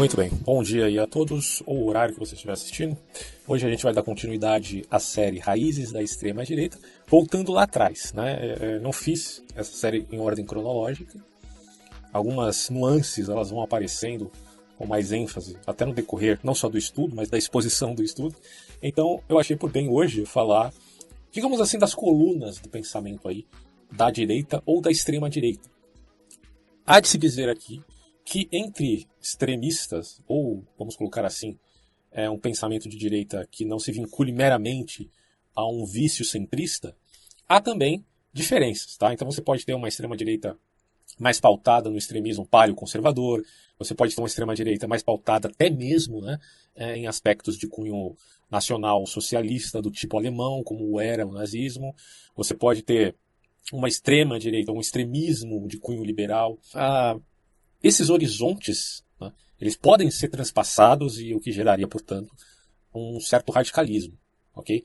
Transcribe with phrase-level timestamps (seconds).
[0.00, 2.96] Muito bem, bom dia aí a todos, ou o horário que você estiver assistindo.
[3.46, 8.10] Hoje a gente vai dar continuidade à série Raízes da Extrema Direita, voltando lá atrás.
[8.14, 8.32] Né?
[8.32, 11.22] É, é, não fiz essa série em ordem cronológica,
[12.14, 14.32] algumas nuances elas vão aparecendo
[14.78, 18.34] com mais ênfase, até no decorrer não só do estudo, mas da exposição do estudo.
[18.82, 20.72] Então eu achei por bem hoje falar,
[21.30, 23.44] digamos assim, das colunas do pensamento aí
[23.92, 25.68] da direita ou da extrema direita.
[26.86, 27.82] Há de se dizer aqui
[28.24, 31.58] que entre extremistas, ou vamos colocar assim,
[32.10, 35.10] é um pensamento de direita que não se vincule meramente
[35.54, 36.96] a um vício centrista,
[37.48, 39.12] há também diferenças, tá?
[39.12, 40.56] Então você pode ter uma extrema direita
[41.18, 43.44] mais pautada no extremismo paleo-conservador,
[43.78, 46.38] você pode ter uma extrema direita mais pautada até mesmo né,
[46.74, 48.16] é, em aspectos de cunho
[48.50, 51.94] nacional socialista do tipo alemão, como era o nazismo,
[52.34, 53.16] você pode ter
[53.72, 56.58] uma extrema direita, um extremismo de cunho liberal.
[56.74, 57.16] Ah,
[57.82, 62.34] esses horizontes, né, eles podem ser transpassados e o que geraria, portanto,
[62.94, 64.18] um certo radicalismo,
[64.54, 64.84] ok?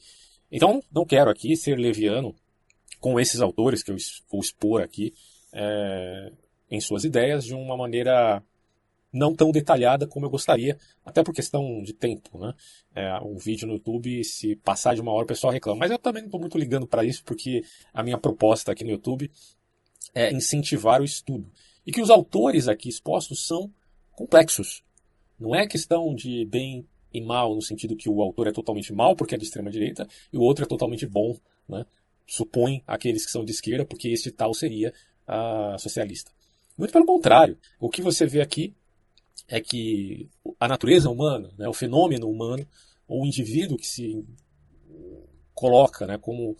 [0.51, 2.35] Então, não quero aqui ser leviano
[2.99, 3.97] com esses autores que eu
[4.29, 5.13] vou expor aqui
[5.51, 6.31] é,
[6.69, 8.43] em suas ideias de uma maneira
[9.11, 12.53] não tão detalhada como eu gostaria, até por questão de tempo, né?
[12.93, 15.79] É, um vídeo no YouTube, se passar de uma hora, o pessoal reclama.
[15.79, 18.91] Mas eu também não estou muito ligando para isso, porque a minha proposta aqui no
[18.91, 19.31] YouTube
[20.13, 21.49] é incentivar o estudo
[21.85, 23.71] e que os autores aqui expostos são
[24.11, 24.83] complexos.
[25.39, 29.15] Não é questão de bem e mal, no sentido que o autor é totalmente mal
[29.15, 31.85] porque é de extrema direita e o outro é totalmente bom, né?
[32.27, 34.93] supõe aqueles que são de esquerda, porque este tal seria
[35.79, 36.31] socialista.
[36.77, 38.73] Muito pelo contrário, o que você vê aqui
[39.47, 42.67] é que a natureza humana, né, o fenômeno humano,
[43.07, 44.25] ou o indivíduo que se
[45.53, 46.57] coloca né, como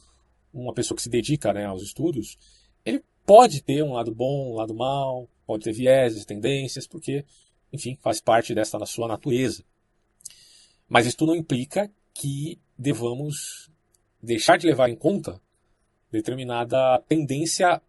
[0.54, 2.38] uma pessoa que se dedica né, aos estudos,
[2.86, 7.26] ele pode ter um lado bom, um lado mal, pode ter vieses, tendências, porque,
[7.72, 9.64] enfim, faz parte dessa da sua natureza.
[10.88, 13.70] Mas isso não implica que devamos
[14.22, 15.42] deixar de levar em conta
[16.12, 17.82] determinada tendência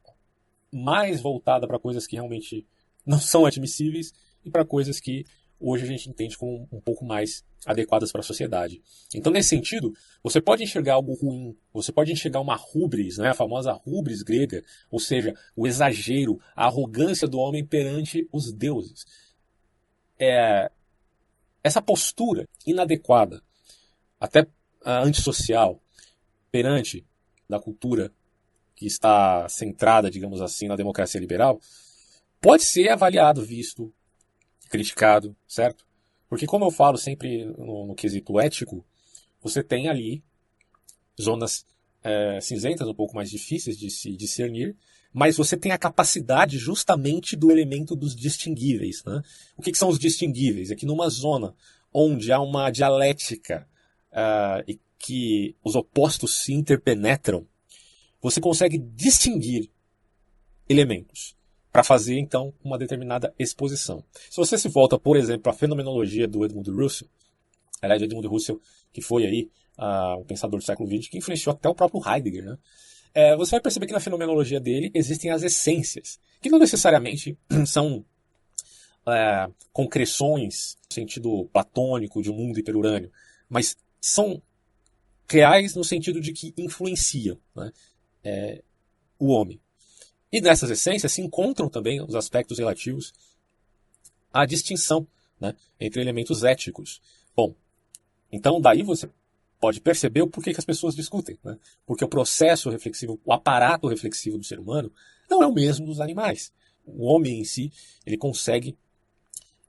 [0.73, 2.67] mais voltada para coisas que realmente
[3.05, 4.13] não são admissíveis
[4.45, 5.25] e para coisas que
[5.61, 8.83] hoje a gente entende como um pouco mais adequadas para a sociedade.
[9.15, 13.35] Então, nesse sentido, você pode enxergar algo ruim, você pode enxergar uma rubris, né, a
[13.35, 19.05] famosa rubris grega, ou seja, o exagero, a arrogância do homem perante os deuses.
[20.19, 20.71] É,
[21.63, 23.43] essa postura inadequada,
[24.21, 24.47] até
[24.85, 25.83] antissocial,
[26.51, 27.05] perante
[27.49, 28.13] da cultura
[28.77, 31.61] que está centrada, digamos assim, na democracia liberal,
[32.41, 33.93] pode ser avaliado, visto,
[34.69, 35.85] criticado, certo?
[36.29, 38.85] Porque, como eu falo sempre no, no quesito ético,
[39.41, 40.23] você tem ali
[41.21, 41.65] zonas
[42.03, 44.77] é, cinzentas, um pouco mais difíceis de se discernir,
[45.13, 49.03] mas você tem a capacidade justamente do elemento dos distinguíveis.
[49.05, 49.23] Né?
[49.57, 50.71] O que, que são os distinguíveis?
[50.71, 51.55] É que numa zona
[51.93, 53.67] onde há uma dialética
[54.13, 57.47] uh, e que os opostos se interpenetram,
[58.21, 59.71] você consegue distinguir
[60.69, 61.37] elementos
[61.77, 64.03] para fazer então uma determinada exposição.
[64.31, 67.07] Se você se volta, por exemplo, a fenomenologia do Edmund Russell,
[67.83, 68.59] aliás, Edmund Russell,
[68.91, 72.59] que foi aí uh, pensador do século XX, que influenciou até o próprio Heidegger, né?
[73.13, 77.37] É, você vai perceber que na fenomenologia dele existem as essências, que não necessariamente
[77.67, 78.03] são
[79.07, 83.13] é, concreções no sentido platônico de um mundo hiperurânio,
[83.51, 84.41] mas são
[85.29, 87.71] reais no sentido de que influenciam né,
[88.25, 88.63] é,
[89.19, 89.61] o homem.
[90.33, 93.13] E nessas essências se encontram também os aspectos relativos
[94.33, 95.07] à distinção
[95.41, 97.01] né, entre elementos éticos.
[97.35, 97.55] Bom,
[98.31, 99.09] então daí você
[99.61, 101.39] pode perceber o porquê que as pessoas discutem.
[101.43, 101.59] Né?
[101.85, 104.93] Porque o processo reflexivo, o aparato reflexivo do ser humano
[105.29, 106.53] não é o mesmo dos animais.
[106.85, 107.73] O homem em si,
[108.05, 108.77] ele consegue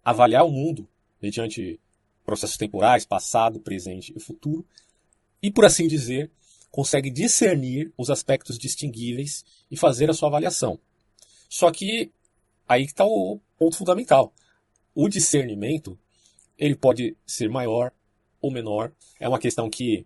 [0.03, 0.87] avaliar o mundo
[1.21, 1.79] mediante
[2.25, 4.65] processos temporais, passado, presente e futuro,
[5.41, 6.29] e por assim dizer,
[6.71, 10.79] consegue discernir os aspectos distinguíveis e fazer a sua avaliação.
[11.49, 12.11] Só que
[12.67, 14.33] aí está o ponto fundamental.
[14.93, 15.97] O discernimento
[16.57, 17.91] ele pode ser maior
[18.41, 18.91] ou menor.
[19.19, 20.05] É uma questão que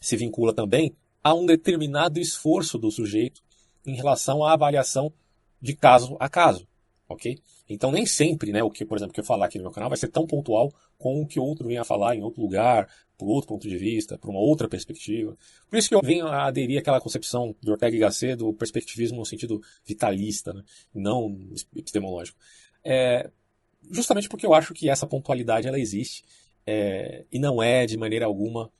[0.00, 3.42] se vincula também a um determinado esforço do sujeito
[3.86, 5.12] em relação à avaliação
[5.60, 6.66] de caso a caso,
[7.08, 7.38] ok?
[7.68, 9.88] Então nem sempre, né, o que, por exemplo, que eu falar aqui no meu canal
[9.88, 13.48] vai ser tão pontual com o que outro venha falar em outro lugar, por outro
[13.48, 15.36] ponto de vista, por uma outra perspectiva.
[15.70, 19.18] Por isso que eu venho a aderir àquela concepção do Ortega y Gasset do perspectivismo
[19.18, 20.62] no sentido vitalista, né?
[20.94, 21.38] não
[21.76, 22.38] epistemológico.
[22.84, 23.30] É,
[23.90, 26.24] justamente porque eu acho que essa pontualidade ela existe
[26.66, 28.70] é, e não é de maneira alguma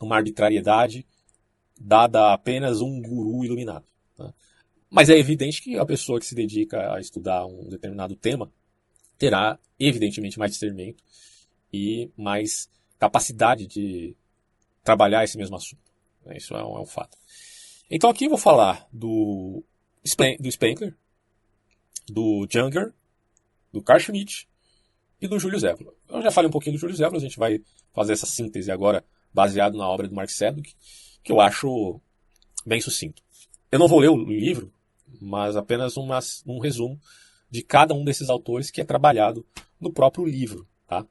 [0.00, 1.04] uma arbitrariedade
[1.78, 3.84] dada a apenas um guru iluminado.
[4.18, 4.32] Né?
[4.90, 8.50] Mas é evidente que a pessoa que se dedica a estudar um determinado tema
[9.18, 11.02] terá, evidentemente, mais discernimento
[11.72, 14.16] e mais capacidade de
[14.82, 15.82] trabalhar esse mesmo assunto.
[16.34, 17.16] Isso é um, é um fato.
[17.90, 19.62] Então aqui eu vou falar do,
[20.40, 20.96] do Spengler,
[22.08, 22.92] do Junger,
[23.72, 24.48] do Carl Schmitt
[25.20, 25.92] e do Júlio Zévola.
[26.08, 27.60] Eu já falei um pouquinho do Júlio Zévola, a gente vai
[27.92, 30.74] fazer essa síntese agora baseado na obra do Mark Sedgwick,
[31.22, 32.00] que eu acho
[32.64, 33.22] bem sucinto.
[33.70, 34.72] Eu não vou ler o livro,
[35.20, 37.00] mas apenas uma, um resumo
[37.50, 39.46] de cada um desses autores que é trabalhado
[39.80, 40.68] no próprio livro.
[40.86, 41.06] Tá?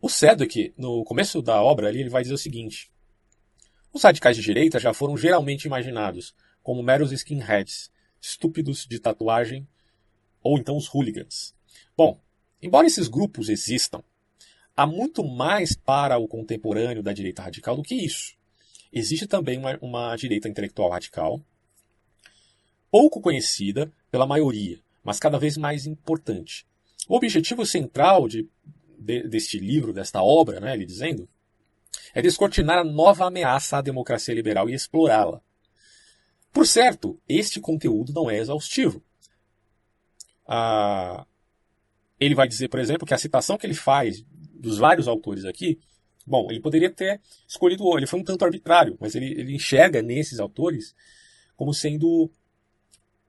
[0.00, 2.90] O Sedgwick, no começo da obra, ali, ele vai dizer o seguinte:
[3.92, 7.90] os radicais de direita já foram geralmente imaginados como meros skinheads,
[8.20, 9.66] estúpidos de tatuagem,
[10.42, 11.54] ou então os hooligans.
[11.96, 12.20] Bom,
[12.60, 14.02] embora esses grupos existam,
[14.76, 18.34] há muito mais para o contemporâneo da direita radical do que isso.
[18.92, 21.40] Existe também uma, uma direita intelectual radical,
[22.92, 26.66] pouco conhecida pela maioria, mas cada vez mais importante.
[27.08, 28.46] O objetivo central de,
[28.98, 31.26] de, deste livro, desta obra, né, ele dizendo,
[32.14, 35.40] é descortinar a nova ameaça à democracia liberal e explorá-la.
[36.52, 39.02] Por certo, este conteúdo não é exaustivo.
[40.46, 41.26] Ah,
[42.20, 44.22] ele vai dizer, por exemplo, que a citação que ele faz
[44.54, 45.80] dos vários autores aqui,
[46.26, 50.38] bom, ele poderia ter escolhido, ele foi um tanto arbitrário, mas ele, ele enxerga nesses
[50.38, 50.94] autores
[51.56, 52.30] como sendo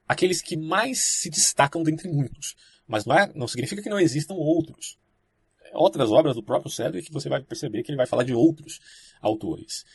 [0.08, 2.56] aqueles que mais se destacam dentre muitos.
[2.88, 4.98] Mas não, é, não significa que não existam outros.
[5.74, 8.80] Outras obras do próprio Sedgwick que você vai perceber que ele vai falar de outros
[9.22, 9.86] autores.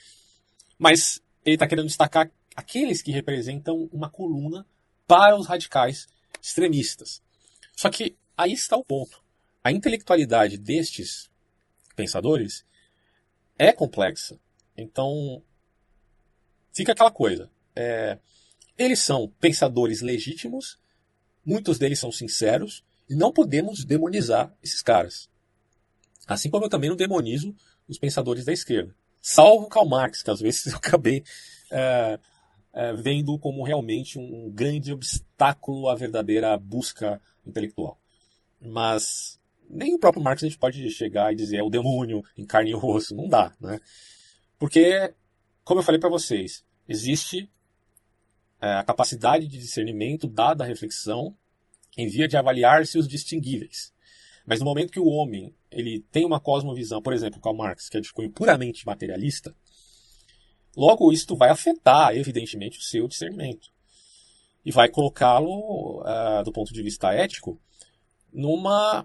[0.76, 4.66] Mas ele está querendo destacar aqueles que representam uma coluna
[5.06, 6.08] para os radicais
[6.42, 7.22] extremistas.
[7.76, 9.22] Só que aí está o ponto.
[9.62, 11.30] A intelectualidade destes
[11.94, 12.64] pensadores
[13.58, 14.38] é complexa.
[14.76, 15.42] Então,
[16.72, 17.50] fica aquela coisa.
[17.74, 18.18] É,
[18.78, 20.78] eles são pensadores legítimos,
[21.44, 25.28] muitos deles são sinceros, e não podemos demonizar esses caras.
[26.26, 27.54] Assim como eu também não demonizo
[27.88, 28.94] os pensadores da esquerda.
[29.20, 31.24] Salvo Karl Marx, que às vezes eu acabei
[31.70, 32.18] é,
[32.72, 37.98] é, vendo como realmente um grande obstáculo à verdadeira busca intelectual.
[38.60, 42.44] Mas nem o próprio Marx a gente pode chegar e dizer é o demônio em
[42.44, 43.14] carne e osso.
[43.14, 43.80] Não dá, né?
[44.58, 45.14] Porque,
[45.64, 47.50] como eu falei para vocês, existe
[48.60, 51.36] a capacidade de discernimento dada à reflexão
[51.96, 53.92] em via de avaliar-se os distinguíveis.
[54.46, 57.98] Mas no momento que o homem ele tem uma cosmovisão, por exemplo, Karl Marx, que
[57.98, 59.54] é de cunho puramente materialista,
[60.78, 63.68] Logo, isto vai afetar, evidentemente, o seu discernimento.
[64.64, 67.60] E vai colocá-lo, uh, do ponto de vista ético,
[68.32, 69.04] numa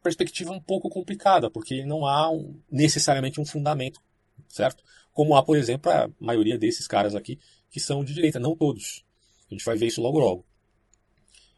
[0.00, 4.00] perspectiva um pouco complicada, porque não há um, necessariamente um fundamento,
[4.48, 4.84] certo?
[5.12, 7.40] Como há, por exemplo, a maioria desses caras aqui
[7.70, 9.04] que são de direita, não todos.
[9.50, 10.44] A gente vai ver isso logo logo.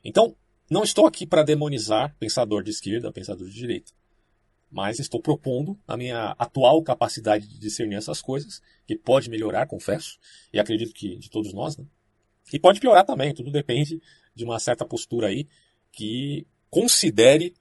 [0.05, 0.37] Então,
[0.71, 3.93] não estou aqui para demonizar pensador de esquerda, pensador de direita
[4.71, 10.19] mas estou propondo a minha atual capacidade de discernir essas coisas, que pode melhorar, confesso,
[10.53, 11.85] e acredito que de todos nós, né?
[12.53, 14.01] E pode piorar também, tudo depende
[14.35, 15.47] de uma certa postura aí
[15.93, 17.55] que considere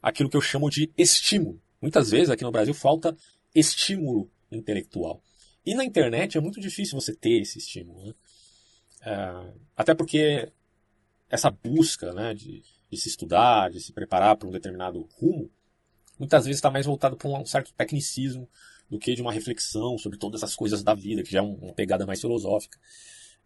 [0.00, 1.60] aquilo que eu chamo de estímulo.
[1.80, 3.16] Muitas vezes aqui no Brasil falta
[3.54, 5.22] estímulo intelectual.
[5.64, 8.06] E na internet é muito difícil você ter esse estímulo.
[8.06, 8.14] Né?
[9.04, 10.50] É, até porque
[11.28, 15.50] essa busca né, de, de se estudar, de se preparar para um determinado rumo,
[16.18, 18.48] muitas vezes está mais voltado para um certo tecnicismo
[18.88, 21.72] do que de uma reflexão sobre todas as coisas da vida, que já é uma
[21.72, 22.78] pegada mais filosófica.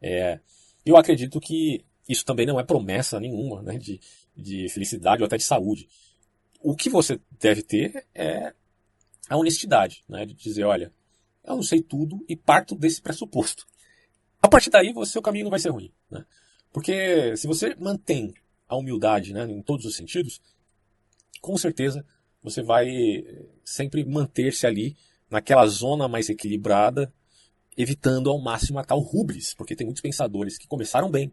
[0.03, 0.41] É,
[0.85, 4.01] eu acredito que isso também não é promessa nenhuma né, de,
[4.37, 5.89] de felicidade ou até de saúde.
[6.61, 8.53] O que você deve ter é
[9.29, 10.93] a honestidade, né, de dizer, olha,
[11.47, 13.67] eu não sei tudo e parto desse pressuposto.
[14.43, 15.93] A partir daí, o seu caminho não vai ser ruim.
[16.11, 16.25] Né?
[16.73, 18.35] Porque se você mantém
[18.69, 20.41] a humildade né, em todos os sentidos,
[21.41, 22.05] com certeza
[22.43, 22.87] você vai
[23.65, 24.97] sempre manter-se ali
[25.31, 27.13] naquela zona mais equilibrada,
[27.77, 31.33] evitando ao máximo a tal rubris, porque tem muitos pensadores que começaram bem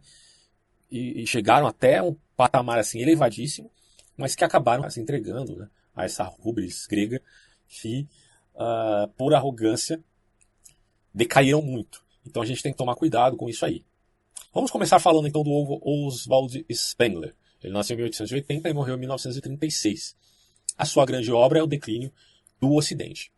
[0.90, 3.72] e, e chegaram até um patamar assim elevadíssimo,
[4.18, 7.22] mas que acabaram se entregando né, a essa rubris grega
[7.68, 8.08] que,
[8.56, 10.04] uh, por arrogância,
[11.14, 12.04] decaíram muito.
[12.26, 13.84] Então a gente tem que tomar cuidado com isso aí.
[14.54, 17.36] Vamos começar falando então do Oswald Spengler.
[17.62, 20.16] Ele nasceu em 1880 e morreu em 1936.
[20.78, 22.12] A sua grande obra é o declínio
[22.60, 23.32] do Ocidente.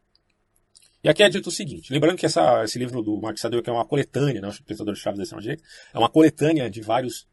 [1.03, 3.73] E aqui é dito o seguinte, lembrando que essa, esse livro do Marx Sadowski é
[3.73, 7.27] uma coletânea, né, o pensador chaves da direita, é uma coletânea de vários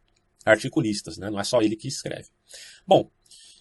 [0.45, 2.29] articulistas, né, não é só ele que escreve.
[2.87, 3.11] Bom,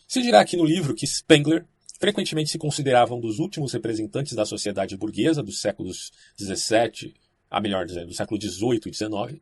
[0.05, 1.65] se dirá aqui no livro que Spengler
[2.01, 7.13] frequentemente se considerava um dos últimos representantes da sociedade burguesa dos séculos XVII,
[7.47, 9.41] a melhor dizendo, do século XVIII e XIX,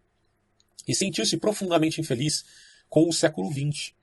[0.85, 2.43] e sentiu-se profundamente infeliz
[2.89, 3.93] com o século XX,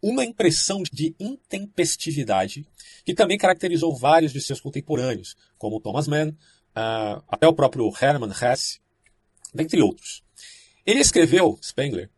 [0.00, 2.66] uma impressão de intempestividade
[3.04, 8.32] que também caracterizou vários de seus contemporâneos, como Thomas Mann, uh, até o próprio Hermann
[8.32, 8.80] Hesse,
[9.52, 10.22] dentre outros.
[10.86, 12.08] Ele escreveu, Spengler,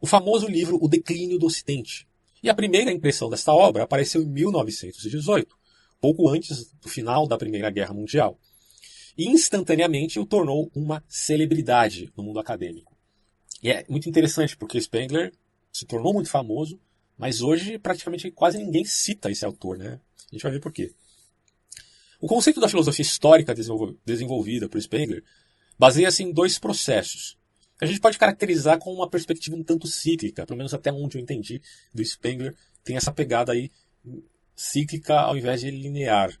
[0.00, 2.08] o famoso livro O Declínio do Ocidente.
[2.42, 5.56] E a primeira impressão desta obra apareceu em 1918,
[6.00, 8.38] pouco antes do final da Primeira Guerra Mundial.
[9.16, 12.94] E instantaneamente o tornou uma celebridade no mundo acadêmico.
[13.62, 15.32] E é muito interessante porque Spengler
[15.72, 16.78] se tornou muito famoso,
[17.16, 19.98] mas hoje praticamente quase ninguém cita esse autor, né?
[20.30, 20.92] A gente vai ver por quê.
[22.20, 23.54] O conceito da filosofia histórica
[24.04, 25.24] desenvolvida por Spengler
[25.78, 27.38] baseia-se em dois processos.
[27.80, 31.22] A gente pode caracterizar com uma perspectiva um tanto cíclica, pelo menos até onde eu
[31.22, 31.60] entendi
[31.92, 33.70] do Spengler, tem essa pegada aí
[34.54, 36.32] cíclica ao invés de linear.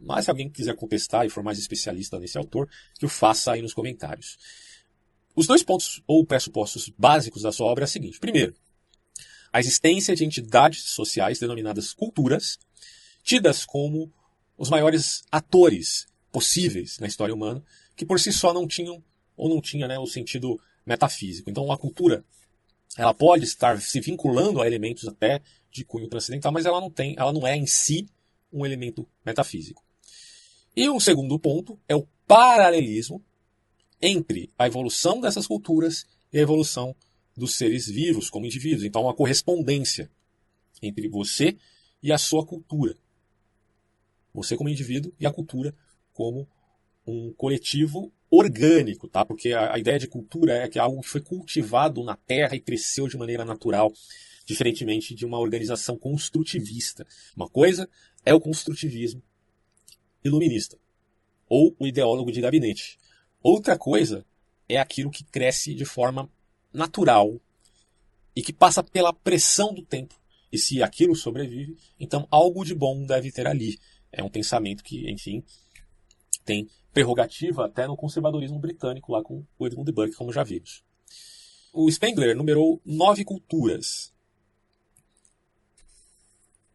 [0.00, 3.60] Mas se alguém quiser contestar e for mais especialista nesse autor, que o faça aí
[3.60, 4.38] nos comentários.
[5.34, 8.54] Os dois pontos ou pressupostos básicos da sua obra é o seguinte: primeiro,
[9.52, 12.58] a existência de entidades sociais denominadas culturas,
[13.22, 14.12] tidas como
[14.56, 17.62] os maiores atores possíveis na história humana,
[17.94, 19.02] que por si só não tinham
[19.36, 21.50] ou não tinha né, o sentido metafísico.
[21.50, 22.24] Então, a cultura
[22.96, 25.40] ela pode estar se vinculando a elementos até
[25.70, 28.08] de cunho transcendental, mas ela não tem, ela não é em si
[28.52, 29.84] um elemento metafísico.
[30.74, 33.22] E um segundo ponto é o paralelismo
[34.00, 36.94] entre a evolução dessas culturas e a evolução
[37.36, 38.84] dos seres vivos como indivíduos.
[38.84, 40.10] Então, uma correspondência
[40.82, 41.56] entre você
[42.02, 42.96] e a sua cultura.
[44.32, 45.74] Você como indivíduo e a cultura
[46.12, 46.48] como
[47.06, 49.24] um coletivo orgânico, tá?
[49.24, 52.60] Porque a, a, ideia de cultura é que algo que foi cultivado na terra e
[52.60, 53.92] cresceu de maneira natural,
[54.44, 57.06] diferentemente de uma organização construtivista.
[57.36, 57.88] Uma coisa
[58.24, 59.22] é o construtivismo
[60.24, 60.78] iluminista
[61.48, 62.98] ou o ideólogo de gabinete.
[63.42, 64.24] Outra coisa
[64.68, 66.30] é aquilo que cresce de forma
[66.72, 67.40] natural
[68.36, 70.14] e que passa pela pressão do tempo.
[70.52, 73.78] E se aquilo sobrevive, então algo de bom deve ter ali.
[74.10, 75.42] É um pensamento que, enfim,
[76.48, 80.82] tem prerrogativa até no conservadorismo britânico, lá com o Edmund Burke, como já vimos.
[81.74, 84.14] O Spengler numerou nove culturas.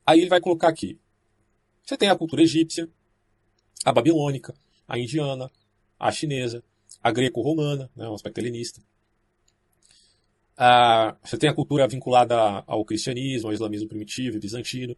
[0.05, 0.99] Aí ele vai colocar aqui.
[1.83, 2.87] Você tem a cultura egípcia,
[3.83, 4.53] a babilônica,
[4.87, 5.49] a indiana,
[5.99, 6.63] a chinesa,
[7.01, 8.79] a greco-romana, né, um aspecto helenista.
[10.55, 14.95] Ah, você tem a cultura vinculada ao cristianismo, ao islamismo primitivo, bizantino.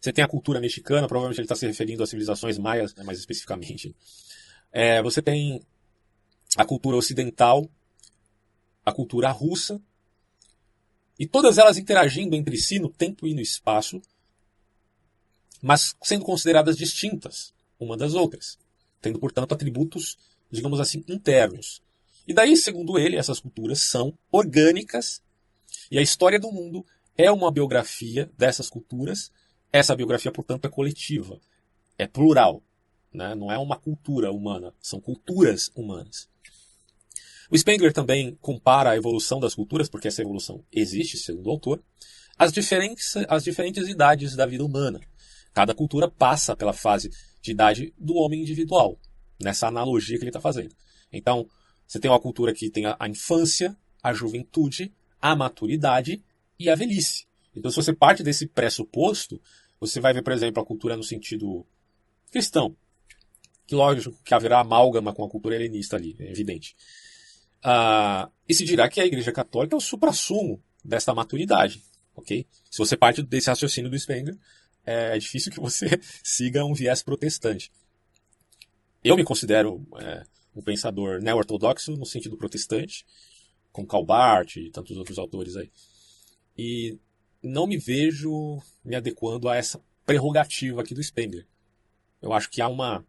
[0.00, 3.18] Você tem a cultura mexicana, provavelmente ele está se referindo às civilizações maias, né, mais
[3.18, 3.94] especificamente.
[4.70, 5.60] É, você tem
[6.56, 7.68] a cultura ocidental,
[8.84, 9.80] a cultura russa,
[11.18, 14.00] e todas elas interagindo entre si no tempo e no espaço,
[15.60, 18.56] mas sendo consideradas distintas uma das outras,
[19.00, 20.16] tendo, portanto, atributos,
[20.50, 21.82] digamos assim, internos.
[22.26, 25.20] E daí, segundo ele, essas culturas são orgânicas,
[25.90, 29.32] e a história do mundo é uma biografia dessas culturas
[29.72, 31.40] essa biografia, portanto, é coletiva,
[31.96, 32.62] é plural,
[33.12, 33.34] né?
[33.34, 36.28] não é uma cultura humana, são culturas humanas.
[37.50, 41.82] O Spengler também compara a evolução das culturas, porque essa evolução existe, segundo o autor,
[42.38, 45.00] às diferentes, diferentes idades da vida humana.
[45.54, 47.10] Cada cultura passa pela fase
[47.40, 48.98] de idade do homem individual,
[49.40, 50.74] nessa analogia que ele está fazendo.
[51.10, 51.48] Então,
[51.86, 56.22] você tem uma cultura que tem a infância, a juventude, a maturidade
[56.58, 57.27] e a velhice.
[57.58, 59.40] Então, se você parte desse pressuposto,
[59.80, 61.66] você vai ver, por exemplo, a cultura no sentido
[62.30, 62.76] cristão,
[63.66, 66.74] que lógico que haverá amálgama com a cultura helenista ali, é evidente.
[67.62, 71.82] Ah, e se dirá que a Igreja Católica é o suprassumo desta maturidade,
[72.14, 72.46] ok?
[72.70, 74.36] Se você parte desse raciocínio do Spengler,
[74.84, 75.86] é difícil que você
[76.24, 77.70] siga um viés protestante.
[79.04, 80.24] Eu me considero é,
[80.54, 83.04] um pensador neo-ortodoxo no sentido protestante,
[83.70, 85.70] com Calbart e tantos outros autores aí.
[86.56, 86.98] E
[87.48, 91.46] não me vejo me adequando a essa prerrogativa aqui do Spengler.
[92.20, 93.04] Eu acho que há uma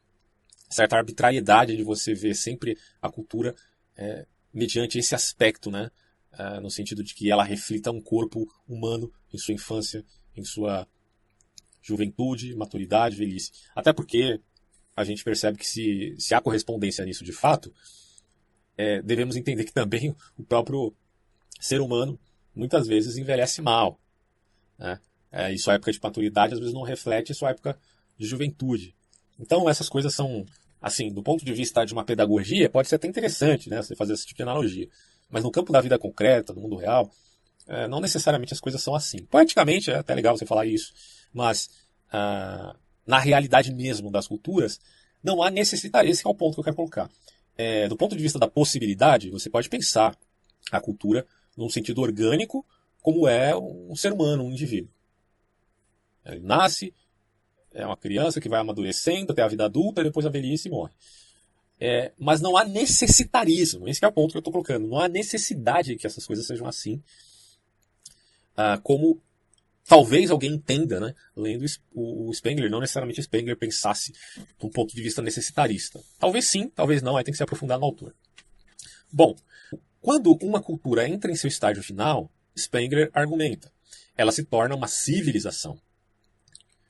[0.69, 3.55] certa arbitrariedade de você ver sempre a cultura
[3.95, 5.91] é, mediante esse aspecto, né?
[6.31, 10.05] É, no sentido de que ela reflita um corpo humano em sua infância,
[10.35, 10.87] em sua
[11.81, 13.51] juventude, maturidade, velhice.
[13.75, 14.39] Até porque
[14.95, 17.73] a gente percebe que se, se há correspondência nisso de fato,
[18.77, 20.93] é, devemos entender que também o próprio
[21.59, 22.19] ser humano
[22.55, 23.99] muitas vezes envelhece mal.
[24.79, 24.99] Né?
[25.31, 27.77] É, e sua época de maturidade às vezes não reflete sua época
[28.17, 28.95] de juventude.
[29.39, 30.45] Então essas coisas são,
[30.81, 34.13] assim, do ponto de vista de uma pedagogia, pode ser até interessante, né, você fazer
[34.13, 34.87] esse tipo de analogia.
[35.29, 37.11] Mas no campo da vida concreta, do mundo real,
[37.67, 39.19] é, não necessariamente as coisas são assim.
[39.25, 40.91] Poeticamente é até legal você falar isso,
[41.31, 41.69] mas
[42.11, 44.79] ah, na realidade mesmo das culturas,
[45.23, 46.09] não há necessidade.
[46.09, 47.09] Esse é o ponto que eu quero colocar.
[47.57, 50.17] É, do ponto de vista da possibilidade, você pode pensar
[50.71, 51.25] a cultura
[51.57, 52.65] num sentido orgânico
[53.01, 54.91] como é um ser humano, um indivíduo.
[56.25, 56.93] Ele nasce,
[57.73, 60.93] é uma criança que vai amadurecendo até a vida adulta, depois a velhice morre.
[61.79, 64.87] É, mas não há necessitarismo, esse é o ponto que eu estou colocando.
[64.87, 67.01] Não há necessidade que essas coisas sejam assim,
[68.57, 69.21] ah, como
[69.85, 75.01] talvez alguém entenda, né, lendo o Spengler, não necessariamente Spengler pensasse de um ponto de
[75.01, 75.99] vista necessitarista.
[76.19, 78.13] Talvez sim, talvez não, aí tem que se aprofundar no autor.
[79.11, 79.35] Bom,
[80.01, 83.71] quando uma cultura entra em seu estágio final, Spengler argumenta,
[84.15, 85.79] ela se torna uma civilização.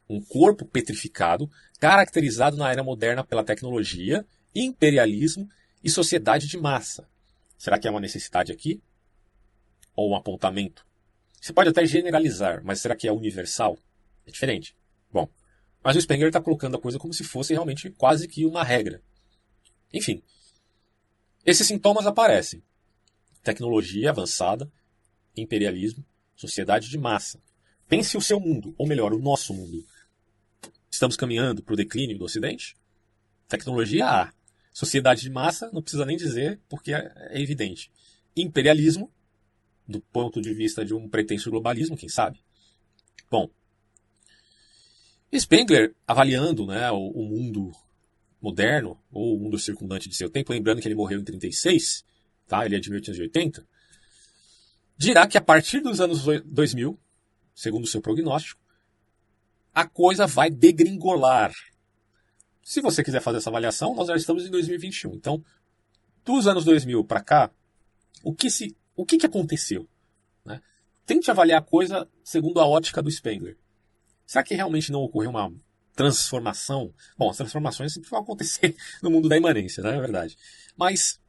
[0.10, 1.50] Um corpo petrificado,
[1.80, 4.25] caracterizado na era moderna pela tecnologia,
[4.56, 5.48] imperialismo
[5.84, 7.08] e sociedade de massa.
[7.58, 8.82] Será que é uma necessidade aqui?
[9.96, 10.86] Ou um apontamento?
[11.39, 13.78] Você pode até generalizar, mas será que é universal?
[14.25, 14.75] É diferente.
[15.12, 15.30] Bom,
[15.84, 19.01] mas o Spengler está colocando a coisa como se fosse realmente quase que uma regra.
[19.94, 20.22] Enfim,
[21.46, 22.62] esses sintomas aparecem:
[23.44, 24.72] tecnologia avançada,
[25.36, 26.05] imperialismo,
[26.36, 27.41] sociedade de massa.
[27.88, 29.83] Pense o seu mundo, ou melhor, o nosso mundo.
[30.91, 32.77] Estamos caminhando para o declínio do Ocidente?
[33.48, 34.33] Tecnologia há.
[34.71, 37.91] Sociedade de massa, não precisa nem dizer, porque é, é evidente.
[38.36, 39.12] Imperialismo,
[39.88, 42.39] do ponto de vista de um pretenso globalismo, quem sabe?
[43.29, 43.50] Bom,
[45.38, 47.71] Spengler, avaliando né, o, o, mundo
[48.41, 52.03] moderno, ou o mundo circundante de seu tempo, lembrando que ele morreu em 36,
[52.48, 52.65] tá?
[52.65, 53.67] ele é de 1880,
[55.00, 57.00] dirá que a partir dos anos 2000,
[57.56, 58.62] segundo o seu prognóstico,
[59.74, 61.53] a coisa vai degringolar.
[62.62, 65.15] Se você quiser fazer essa avaliação, nós já estamos em 2021.
[65.15, 65.44] Então,
[66.25, 67.50] dos anos 2000 para cá,
[68.22, 69.88] o que se o que, que aconteceu?
[70.44, 70.62] Né?
[71.06, 73.58] Tente avaliar a coisa segundo a ótica do Spengler.
[74.25, 75.51] Será que realmente não ocorreu uma
[75.96, 76.94] transformação?
[77.18, 79.96] Bom, as transformações sempre vão acontecer no mundo da imanência, né?
[79.96, 80.38] é verdade.
[80.75, 81.22] Mas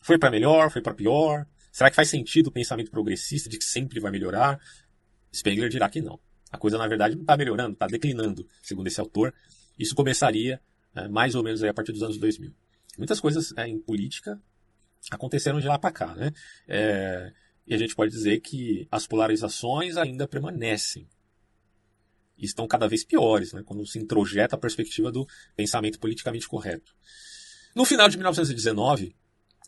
[0.00, 1.46] foi para melhor, foi para pior?
[1.74, 4.60] Será que faz sentido o pensamento progressista de que sempre vai melhorar?
[5.34, 6.20] Spengler dirá que não.
[6.48, 9.34] A coisa, na verdade, não está melhorando, está declinando, segundo esse autor.
[9.76, 10.60] Isso começaria
[10.94, 12.54] é, mais ou menos a partir dos anos 2000.
[12.96, 14.40] Muitas coisas é, em política
[15.10, 16.14] aconteceram de lá para cá.
[16.14, 16.32] Né?
[16.68, 17.32] É,
[17.66, 21.08] e a gente pode dizer que as polarizações ainda permanecem.
[22.38, 26.94] E estão cada vez piores, né, quando se introjeta a perspectiva do pensamento politicamente correto.
[27.74, 29.16] No final de 1919,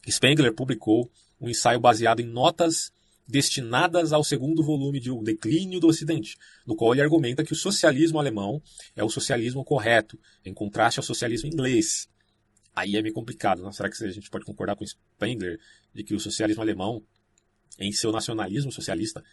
[0.09, 2.93] Spengler publicou um ensaio baseado em notas
[3.27, 7.57] destinadas ao segundo volume de O Declínio do Ocidente, no qual ele argumenta que o
[7.57, 8.63] socialismo alemão
[8.95, 12.09] é o socialismo correto, em contraste ao socialismo inglês.
[12.75, 13.63] Aí é meio complicado.
[13.63, 13.73] Não?
[13.73, 15.59] Será que a gente pode concordar com Spengler
[15.93, 17.03] de que o socialismo alemão,
[17.79, 19.25] em seu nacionalismo socialista,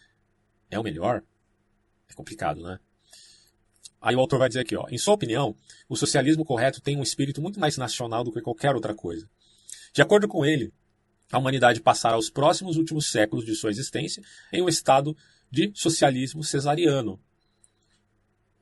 [0.70, 1.22] é o melhor?
[2.08, 2.78] É complicado, né?
[4.00, 5.56] Aí o autor vai dizer aqui, ó, em sua opinião,
[5.88, 9.28] o socialismo correto tem um espírito muito mais nacional do que qualquer outra coisa.
[9.94, 10.72] De acordo com ele,
[11.30, 15.16] a humanidade passará os próximos últimos séculos de sua existência em um estado
[15.50, 17.20] de socialismo cesariano.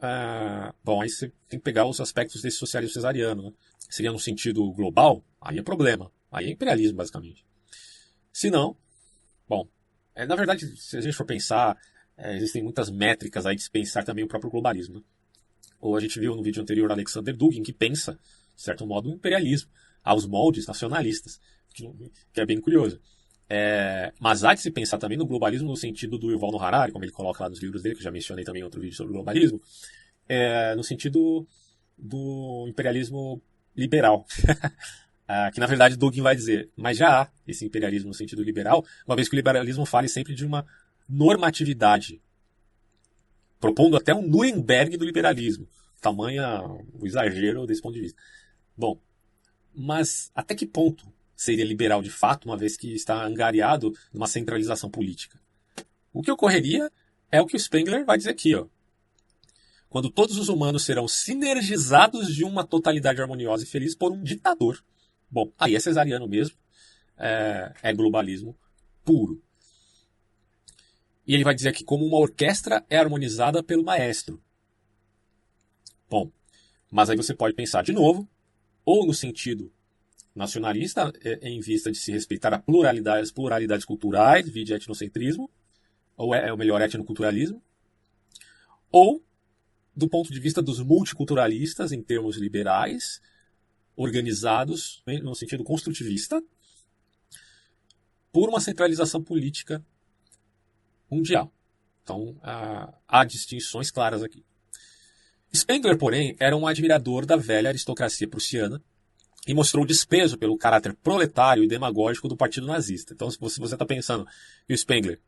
[0.01, 3.43] Ah, bom, aí você tem que pegar os aspectos desse socialismo cesariano.
[3.45, 3.53] Né?
[3.93, 6.11] seria no sentido global, aí é problema.
[6.31, 7.45] Aí é imperialismo, basicamente.
[8.33, 8.75] Se não,
[9.47, 9.69] bom,
[10.15, 11.77] é, na verdade, se a gente for pensar,
[12.17, 14.97] é, existem muitas métricas aí de se pensar também o próprio globalismo.
[14.97, 15.03] Né?
[15.79, 18.19] Ou a gente viu no vídeo anterior Alexander Dugin, que pensa,
[18.57, 19.71] de certo modo, o imperialismo
[20.03, 21.39] aos moldes nacionalistas,
[21.73, 23.01] que, é bem curioso.
[23.49, 26.93] É, mas há de se pensar também no globalismo no sentido do Yuval Noah Harari,
[26.93, 28.97] como ele coloca lá nos livros dele, que eu já mencionei também em outro vídeo
[28.97, 29.61] sobre globalismo,
[30.29, 31.47] é, no sentido
[31.99, 33.43] do imperialismo
[33.77, 34.27] liberal.
[35.29, 38.85] ah, que na verdade Dugin vai dizer, mas já há esse imperialismo no sentido liberal,
[39.07, 40.65] uma vez que o liberalismo fale sempre de uma
[41.09, 42.23] normatividade,
[43.61, 45.69] propondo até um Nuremberg do liberalismo.
[46.01, 46.63] Tamanha
[46.95, 48.21] o exagero desse ponto de vista.
[48.77, 48.99] Bom,
[49.75, 51.07] mas até que ponto
[51.43, 55.39] seria liberal de fato, uma vez que está angariado numa centralização política?
[56.13, 56.91] O que ocorreria
[57.31, 58.67] é o que o Spengler vai dizer aqui, ó
[59.93, 64.83] quando todos os humanos serão sinergizados de uma totalidade harmoniosa e feliz por um ditador.
[65.31, 66.57] Bom, aí é cesariano mesmo,
[67.19, 68.57] é, é globalismo
[69.05, 69.43] puro.
[71.27, 74.43] E ele vai dizer aqui como uma orquestra é harmonizada pelo maestro.
[76.09, 76.33] Bom,
[76.91, 78.27] mas aí você pode pensar de novo,
[78.87, 79.71] ou no sentido
[80.35, 85.51] nacionalista, é, em vista de se respeitar a pluralidade, as pluralidades culturais, vide etnocentrismo,
[86.17, 87.63] ou é, é o melhor etnoculturalismo,
[88.91, 89.23] ou
[89.95, 93.21] do ponto de vista dos multiculturalistas, em termos liberais,
[93.95, 96.43] organizados né, no sentido construtivista,
[98.33, 99.85] por uma centralização política
[101.11, 101.53] mundial.
[102.03, 102.37] Então,
[103.07, 104.43] há distinções claras aqui.
[105.55, 108.83] Spengler, porém, era um admirador da velha aristocracia prussiana
[109.47, 113.13] e mostrou desprezo pelo caráter proletário e demagógico do partido nazista.
[113.13, 114.27] Então, se você está pensando
[114.67, 115.21] que o Spengler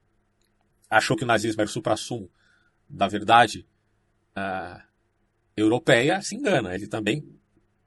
[0.89, 2.31] achou que o nazismo era o supra-sumo
[2.89, 3.67] da verdade
[4.37, 4.81] uh,
[5.57, 6.75] europeia, se engana.
[6.75, 7.27] Ele também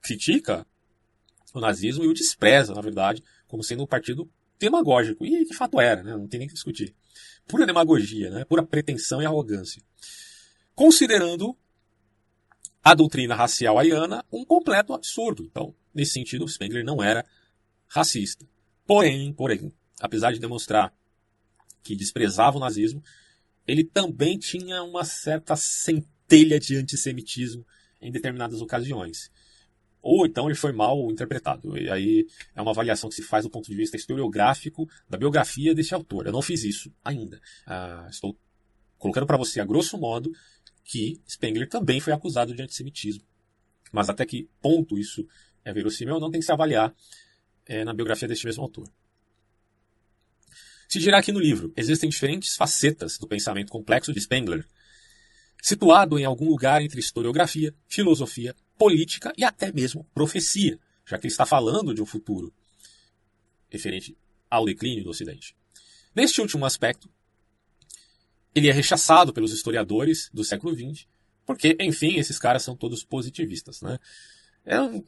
[0.02, 0.66] critica
[1.54, 5.24] o nazismo e o despreza, na verdade, como sendo um partido demagógico.
[5.24, 6.12] E de fato era, né?
[6.12, 6.94] não tem nem que discutir.
[7.46, 8.44] Pura demagogia, né?
[8.44, 9.82] pura pretensão e arrogância.
[10.74, 11.56] Considerando
[12.84, 15.44] a doutrina racial ariana um completo absurdo.
[15.44, 17.24] Então, nesse sentido, Spengler não era
[17.86, 18.46] racista.
[18.86, 20.94] Porém, porém, apesar de demonstrar
[21.82, 23.02] que desprezava o nazismo,
[23.66, 27.66] ele também tinha uma certa centelha de antissemitismo
[28.00, 29.30] em determinadas ocasiões.
[30.00, 31.76] Ou então ele foi mal interpretado.
[31.76, 35.74] E aí é uma avaliação que se faz do ponto de vista historiográfico da biografia
[35.74, 36.26] desse autor.
[36.26, 37.40] Eu não fiz isso ainda.
[37.66, 38.38] Ah, estou
[38.96, 40.32] colocando para você, a grosso modo,
[40.84, 43.24] que Spengler também foi acusado de antissemitismo.
[43.92, 45.26] Mas até que ponto isso
[45.68, 46.94] é verossímil não tem que se avaliar
[47.66, 48.90] é, na biografia deste mesmo autor.
[50.88, 54.66] Se girar aqui no livro, existem diferentes facetas do pensamento complexo de Spengler,
[55.62, 61.32] situado em algum lugar entre historiografia, filosofia, política e até mesmo profecia, já que ele
[61.32, 62.50] está falando de um futuro
[63.68, 64.16] referente
[64.48, 65.54] ao declínio do Ocidente.
[66.14, 67.10] Neste último aspecto,
[68.54, 71.06] ele é rechaçado pelos historiadores do século XX,
[71.44, 73.82] porque, enfim, esses caras são todos positivistas.
[73.82, 73.98] Né?
[74.68, 75.02] Eu,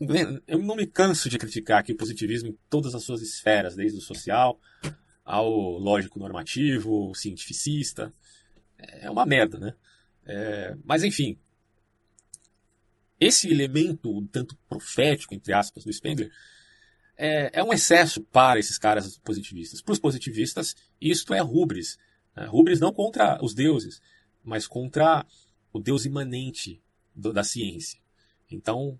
[0.46, 3.98] eu não me canso de criticar aqui o positivismo em todas as suas esferas, desde
[3.98, 4.58] o social
[5.22, 8.10] ao lógico normativo, cientificista.
[8.78, 9.74] É uma merda, né?
[10.24, 11.38] É, mas enfim,
[13.20, 16.32] esse elemento tanto profético, entre aspas, do Spengler,
[17.14, 19.82] é, é um excesso para esses caras positivistas.
[19.82, 21.98] Para os positivistas, isto é rubris.
[22.34, 22.46] Né?
[22.46, 24.00] Rubris não contra os deuses,
[24.42, 25.26] mas contra
[25.70, 26.82] o deus imanente
[27.14, 28.00] do, da ciência.
[28.50, 28.98] Então,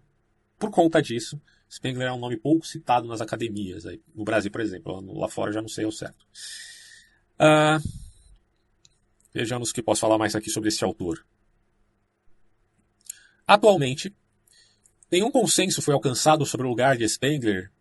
[0.60, 1.40] por conta disso,
[1.72, 3.86] Spengler é um nome pouco citado nas academias.
[3.86, 5.18] Aí, no Brasil, por exemplo.
[5.18, 6.26] Lá fora já não sei ao certo.
[7.40, 7.82] Uh,
[9.32, 11.24] vejamos o que posso falar mais aqui sobre esse autor.
[13.46, 14.14] Atualmente,
[15.10, 17.72] nenhum consenso foi alcançado sobre o lugar de Spengler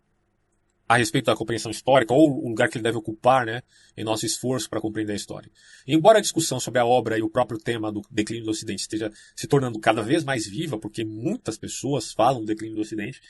[0.90, 3.62] a respeito da compreensão histórica, ou o lugar que ele deve ocupar né,
[3.96, 5.48] em nosso esforço para compreender a história.
[5.86, 9.08] Embora a discussão sobre a obra e o próprio tema do declínio do Ocidente esteja
[9.36, 13.20] se tornando cada vez mais viva, porque muitas pessoas falam do declínio do Ocidente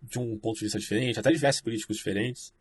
[0.00, 2.54] de um ponto de vista diferente, até diversos políticos diferentes.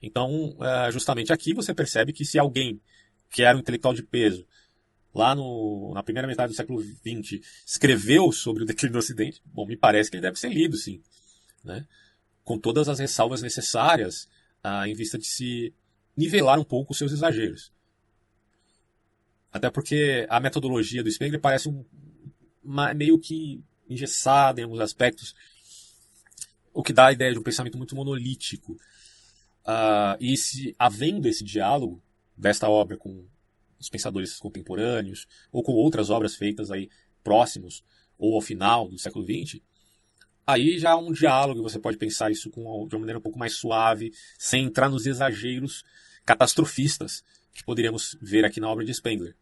[0.00, 2.80] Então, é, justamente aqui você percebe que se alguém
[3.28, 4.46] que era um intelectual de peso
[5.12, 9.66] lá no, na primeira metade do século XX, escreveu sobre o declínio do Ocidente, bom,
[9.66, 11.02] me parece que ele deve ser lido, sim.
[11.64, 11.84] Né?
[12.48, 14.26] Com todas as ressalvas necessárias
[14.64, 15.70] ah, em vista de se
[16.16, 17.70] nivelar um pouco os seus exageros.
[19.52, 21.84] Até porque a metodologia do Spengler parece um,
[22.64, 25.34] uma, meio que engessada em alguns aspectos,
[26.72, 28.72] o que dá a ideia de um pensamento muito monolítico.
[29.66, 32.02] Uh, e se havendo esse diálogo
[32.34, 33.26] desta obra com
[33.78, 36.88] os pensadores contemporâneos, ou com outras obras feitas aí
[37.22, 37.84] próximos
[38.18, 39.60] ou ao final do século XX,
[40.48, 43.38] aí já há um diálogo, você pode pensar isso com, de uma maneira um pouco
[43.38, 45.84] mais suave, sem entrar nos exageros
[46.24, 49.36] catastrofistas que poderíamos ver aqui na obra de Spengler.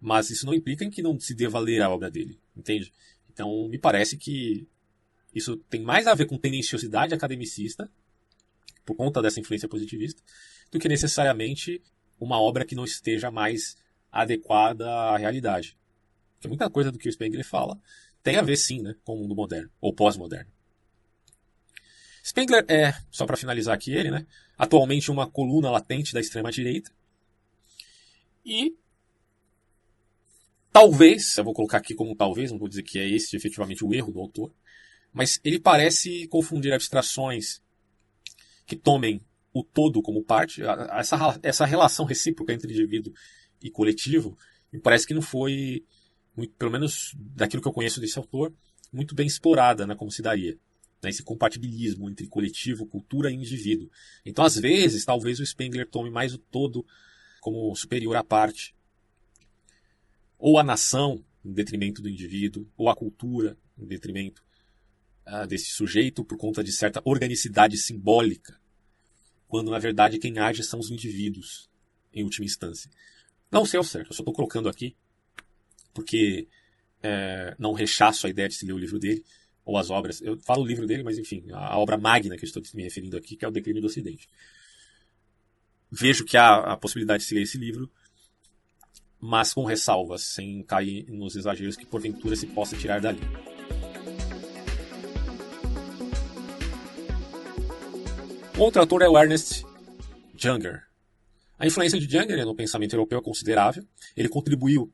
[0.00, 2.92] Mas isso não implica em que não se deva ler a obra dele, entende?
[3.32, 4.68] Então, me parece que
[5.34, 7.90] isso tem mais a ver com tendenciosidade academicista,
[8.84, 10.22] por conta dessa influência positivista,
[10.70, 11.82] do que necessariamente
[12.20, 13.76] uma obra que não esteja mais
[14.12, 15.76] adequada à realidade.
[16.34, 17.80] Porque muita coisa do que o Spengler fala
[18.24, 20.50] tem a ver, sim, né, com o mundo moderno, ou pós-moderno.
[22.24, 26.90] Spengler é, só para finalizar aqui ele, né, atualmente uma coluna latente da extrema-direita.
[28.44, 28.74] E
[30.72, 33.94] talvez, eu vou colocar aqui como talvez, não vou dizer que é esse efetivamente o
[33.94, 34.52] erro do autor,
[35.12, 37.62] mas ele parece confundir abstrações
[38.66, 39.20] que tomem
[39.52, 43.12] o todo como parte, essa, essa relação recíproca entre indivíduo
[43.62, 44.36] e coletivo,
[44.72, 45.84] me parece que não foi,
[46.36, 48.52] muito, pelo menos daquilo que eu conheço desse autor,
[48.92, 50.58] muito bem explorada né, como se daria.
[51.02, 53.90] Né, esse compatibilismo entre coletivo, cultura e indivíduo.
[54.24, 56.84] Então, às vezes, talvez o Spengler tome mais o todo
[57.40, 58.74] como superior à parte.
[60.38, 64.42] Ou a nação em detrimento do indivíduo, ou a cultura em detrimento
[65.26, 68.58] uh, desse sujeito por conta de certa organicidade simbólica
[69.54, 71.70] quando na verdade quem age são os indivíduos,
[72.12, 72.90] em última instância.
[73.52, 74.96] Não sei ao certo, eu só estou colocando aqui
[75.94, 76.48] porque
[77.02, 79.24] é, não rechaço a ideia de se ler o livro dele
[79.64, 80.20] ou as obras.
[80.20, 83.16] Eu falo o livro dele, mas enfim, a obra magna que eu estou me referindo
[83.16, 84.28] aqui, que é o Declínio do Ocidente.
[85.90, 87.90] Vejo que há a possibilidade de se ler esse livro,
[89.20, 93.20] mas com ressalvas, sem cair nos exageros que porventura se possa tirar dali.
[98.58, 99.64] Outro autor é o Ernest
[100.36, 100.82] Junger.
[101.58, 103.84] A influência de Jünger no pensamento europeu é considerável.
[104.16, 104.92] Ele contribuiu,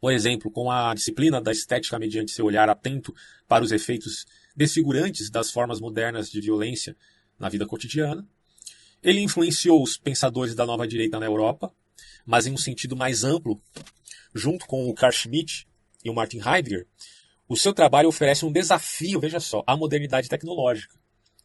[0.00, 3.14] por exemplo, com a disciplina da estética mediante seu olhar atento
[3.46, 6.96] para os efeitos desfigurantes das formas modernas de violência
[7.38, 8.26] na vida cotidiana.
[9.02, 11.72] Ele influenciou os pensadores da nova direita na Europa,
[12.24, 13.60] mas em um sentido mais amplo,
[14.34, 15.66] junto com o Carl Schmitt
[16.04, 16.86] e o Martin Heidegger,
[17.48, 20.94] o seu trabalho oferece um desafio, veja só, à modernidade tecnológica.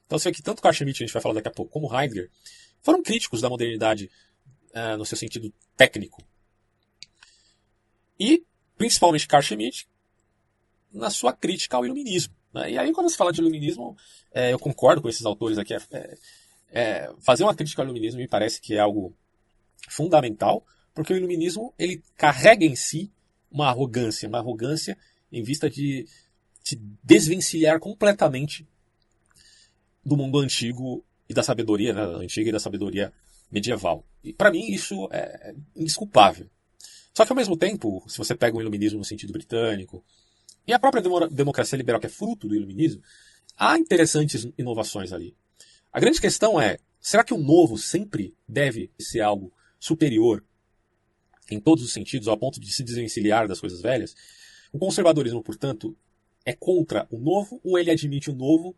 [0.06, 2.30] Então você que tanto Carl Schmitt, a gente vai falar daqui a pouco, como Heidegger,
[2.82, 4.10] foram críticos da modernidade
[4.70, 6.24] uh, no seu sentido técnico.
[8.20, 8.44] E,
[8.78, 9.88] principalmente Carl Schmitt,
[10.92, 12.34] na sua crítica ao iluminismo.
[12.54, 12.72] Né?
[12.72, 13.96] E aí, quando se fala de iluminismo,
[14.34, 15.74] é, eu concordo com esses autores aqui.
[15.74, 16.18] É,
[16.72, 19.16] é, fazer uma crítica ao iluminismo me parece que é algo
[19.90, 23.12] fundamental, porque o iluminismo ele carrega em si
[23.52, 24.98] uma arrogância, uma arrogância
[25.32, 26.08] em vista de
[26.64, 28.68] te desvencilhar completamente
[30.04, 33.14] do mundo antigo e da sabedoria, né, antiga e da sabedoria
[33.52, 34.06] medieval.
[34.24, 36.50] E para mim isso é indesculpável.
[37.16, 40.04] Só que ao mesmo tempo, se você pega o iluminismo no sentido britânico,
[40.68, 43.02] e a própria democracia liberal, que é fruto do iluminismo,
[43.58, 45.34] há interessantes inovações ali.
[45.94, 50.44] A grande questão é: será que o novo sempre deve ser algo superior
[51.50, 54.14] em todos os sentidos, ao ponto de se desvencilhar das coisas velhas?
[54.74, 55.96] O conservadorismo, portanto,
[56.44, 58.76] é contra o novo ou ele admite o novo,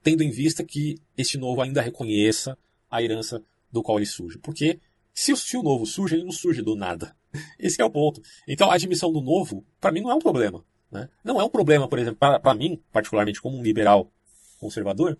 [0.00, 2.56] tendo em vista que este novo ainda reconheça
[2.88, 4.38] a herança do qual ele surge?
[4.38, 4.78] Porque
[5.12, 7.16] se o novo surge, ele não surge do nada.
[7.58, 8.20] Esse é o ponto.
[8.46, 10.64] Então, a admissão do novo, para mim, não é um problema.
[10.90, 11.08] Né?
[11.22, 14.10] Não é um problema, por exemplo, para mim, particularmente como um liberal
[14.58, 15.18] conservador,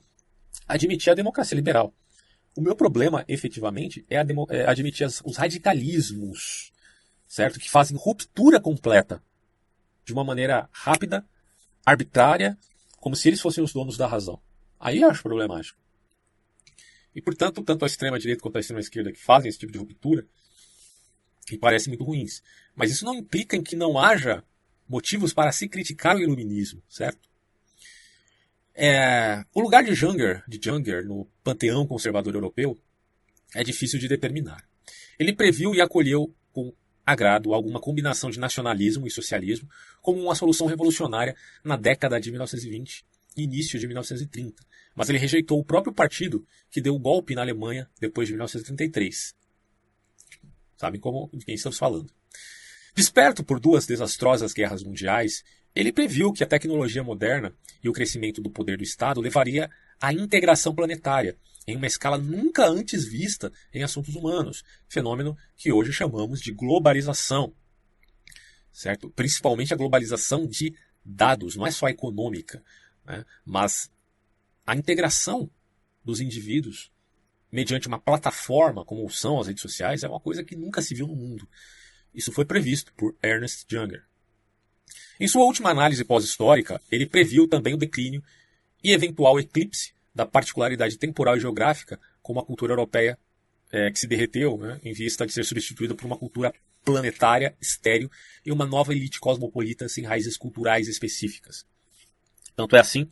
[0.66, 1.94] admitir a democracia liberal.
[2.56, 6.72] O meu problema, efetivamente, é, é admitir as, os radicalismos,
[7.26, 7.60] certo?
[7.60, 9.22] Que fazem ruptura completa,
[10.04, 11.24] de uma maneira rápida,
[11.86, 12.58] arbitrária,
[12.98, 14.40] como se eles fossem os donos da razão.
[14.78, 15.78] Aí eu acho problemático.
[17.14, 20.26] E, portanto, tanto a extrema-direita quanto a extrema-esquerda que fazem esse tipo de ruptura,
[21.52, 22.42] me parecem muito ruins.
[22.74, 24.42] Mas isso não implica em que não haja
[24.88, 27.28] motivos para se criticar o iluminismo, certo?
[28.74, 32.78] É, o lugar de Junger, de Junger no panteão conservador europeu
[33.54, 34.64] é difícil de determinar.
[35.18, 36.72] Ele previu e acolheu com
[37.04, 39.68] agrado alguma combinação de nacionalismo e socialismo
[40.00, 43.04] como uma solução revolucionária na década de 1920
[43.36, 47.42] e início de 1930, mas ele rejeitou o próprio partido que deu o golpe na
[47.42, 49.34] Alemanha depois de 1933.
[50.80, 52.10] Sabem como, de quem estamos falando.
[52.94, 58.40] Desperto por duas desastrosas guerras mundiais, ele previu que a tecnologia moderna e o crescimento
[58.40, 63.82] do poder do Estado levaria à integração planetária, em uma escala nunca antes vista em
[63.82, 67.52] assuntos humanos, fenômeno que hoje chamamos de globalização.
[68.72, 69.10] Certo?
[69.10, 72.64] Principalmente a globalização de dados, não é só econômica,
[73.04, 73.26] né?
[73.44, 73.90] mas
[74.66, 75.50] a integração
[76.02, 76.90] dos indivíduos
[77.50, 81.06] mediante uma plataforma como são as redes sociais é uma coisa que nunca se viu
[81.06, 81.48] no mundo.
[82.14, 84.04] Isso foi previsto por Ernest Junger.
[85.18, 88.22] Em sua última análise pós-histórica, ele previu também o declínio
[88.82, 93.18] e eventual eclipse da particularidade temporal e geográfica como a cultura europeia
[93.70, 96.52] é, que se derreteu né, em vista de ser substituída por uma cultura
[96.84, 98.10] planetária, estéril
[98.44, 101.64] e uma nova elite cosmopolita sem raízes culturais específicas.
[102.56, 103.08] Tanto é assim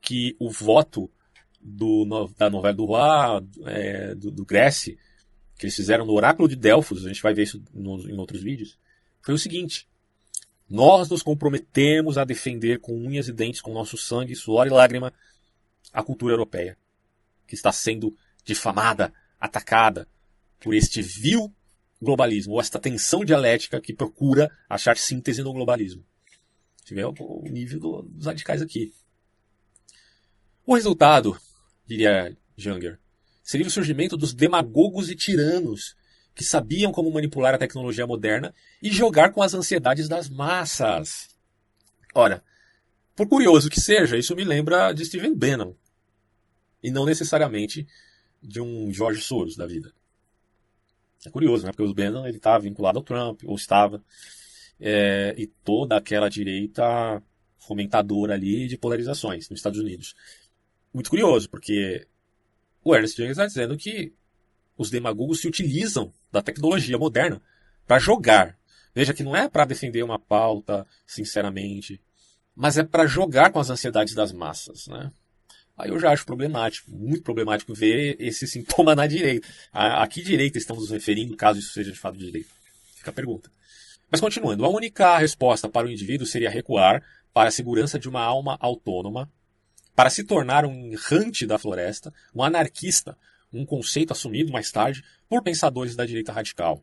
[0.00, 1.10] que o voto
[1.60, 2.06] do,
[2.38, 4.96] da novela do Roy, é, do, do Grécia,
[5.58, 8.42] que eles fizeram no Oráculo de Delfos, a gente vai ver isso no, em outros
[8.42, 8.78] vídeos,
[9.20, 9.86] foi o seguinte:
[10.68, 15.12] nós nos comprometemos a defender com unhas e dentes, com nosso sangue, suor e lágrima,
[15.92, 16.78] a cultura europeia,
[17.46, 20.08] que está sendo difamada, atacada
[20.58, 21.52] por este vil
[22.00, 26.04] globalismo, ou esta tensão dialética que procura achar síntese no globalismo.
[26.82, 28.94] Você vê o nível do, dos radicais aqui.
[30.64, 31.38] O resultado,
[31.90, 32.98] diria Junger,
[33.42, 35.96] seria o surgimento dos demagogos e tiranos
[36.34, 41.28] que sabiam como manipular a tecnologia moderna e jogar com as ansiedades das massas.
[42.14, 42.44] Ora,
[43.16, 45.74] por curioso que seja, isso me lembra de Steven Bannon
[46.82, 47.86] e não necessariamente
[48.40, 49.92] de um George Soros da vida.
[51.26, 51.72] É curioso, né?
[51.72, 54.02] Porque o Bannon ele estava vinculado ao Trump, ou estava,
[54.78, 57.22] é, e toda aquela direita
[57.58, 60.14] fomentadora ali de polarizações nos Estados Unidos.
[60.92, 62.06] Muito curioso, porque
[62.82, 64.12] o Ernest Jennings está dizendo que
[64.76, 67.40] os demagogos se utilizam da tecnologia moderna
[67.86, 68.58] para jogar.
[68.94, 72.00] Veja que não é para defender uma pauta, sinceramente,
[72.54, 75.12] mas é para jogar com as ansiedades das massas, né?
[75.76, 79.48] Aí eu já acho problemático, muito problemático ver esse sintoma na direita.
[79.72, 82.50] A, a que direita estamos nos referindo, caso isso seja de fato de direita?
[82.96, 83.50] Fica a pergunta.
[84.10, 88.20] Mas continuando, a única resposta para o indivíduo seria recuar para a segurança de uma
[88.20, 89.30] alma autônoma,
[90.00, 93.18] para se tornar um errante da floresta, um anarquista,
[93.52, 96.82] um conceito assumido mais tarde por pensadores da direita radical.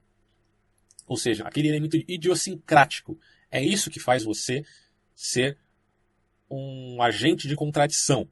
[1.07, 3.19] Ou seja, aquele elemento idiosincrático.
[3.49, 4.63] É isso que faz você
[5.15, 5.57] ser
[6.47, 8.29] um agente de contradição.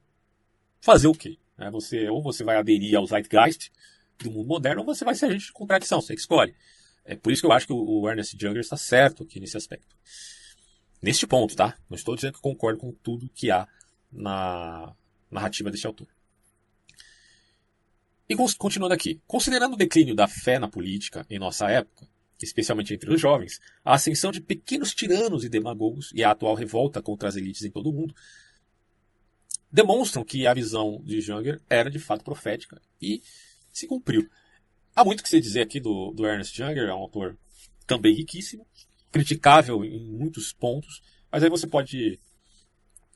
[0.80, 1.36] Fazer o quê?
[1.58, 3.72] É, você, ou você vai aderir ao zeitgeist
[4.20, 6.54] do mundo moderno, ou você vai ser agente de contradição, você escolhe.
[7.04, 9.96] É por isso que eu acho que o Ernest Junger está certo aqui nesse aspecto.
[11.02, 11.76] Neste ponto, tá?
[11.90, 13.66] Não estou dizendo que concordo com tudo que há
[14.12, 14.94] na
[15.30, 16.08] narrativa deste autor.
[18.28, 22.08] E continuando aqui, considerando o declínio da fé na política em nossa época,
[22.42, 27.00] especialmente entre os jovens, a ascensão de pequenos tiranos e demagogos e a atual revolta
[27.00, 28.14] contra as elites em todo o mundo
[29.70, 33.22] demonstram que a visão de Junger era de fato profética e
[33.72, 34.28] se cumpriu.
[34.94, 37.36] Há muito que se dizer aqui do, do Ernest Junger, é um autor
[37.86, 38.66] também riquíssimo,
[39.12, 42.18] criticável em muitos pontos, mas aí você pode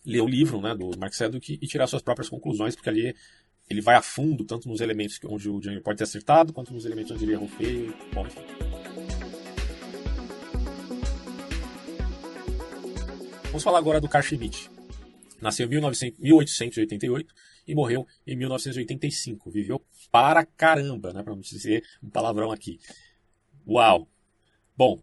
[0.04, 3.14] ler o livro né, do Mark Sedgwick e tirar suas próprias conclusões, porque ali
[3.68, 6.84] ele vai a fundo tanto nos elementos onde o Junger pode ter acertado, quanto nos
[6.84, 7.94] elementos onde ele errou feio.
[8.12, 8.40] Bom, enfim.
[13.44, 14.70] Vamos falar agora do Carl Schmitt.
[15.40, 17.34] Nasceu em 1888
[17.66, 19.50] e morreu em 1985.
[19.50, 22.78] Viveu para caramba, né, para não dizer um palavrão aqui.
[23.66, 24.08] Uau!
[24.76, 25.02] Bom,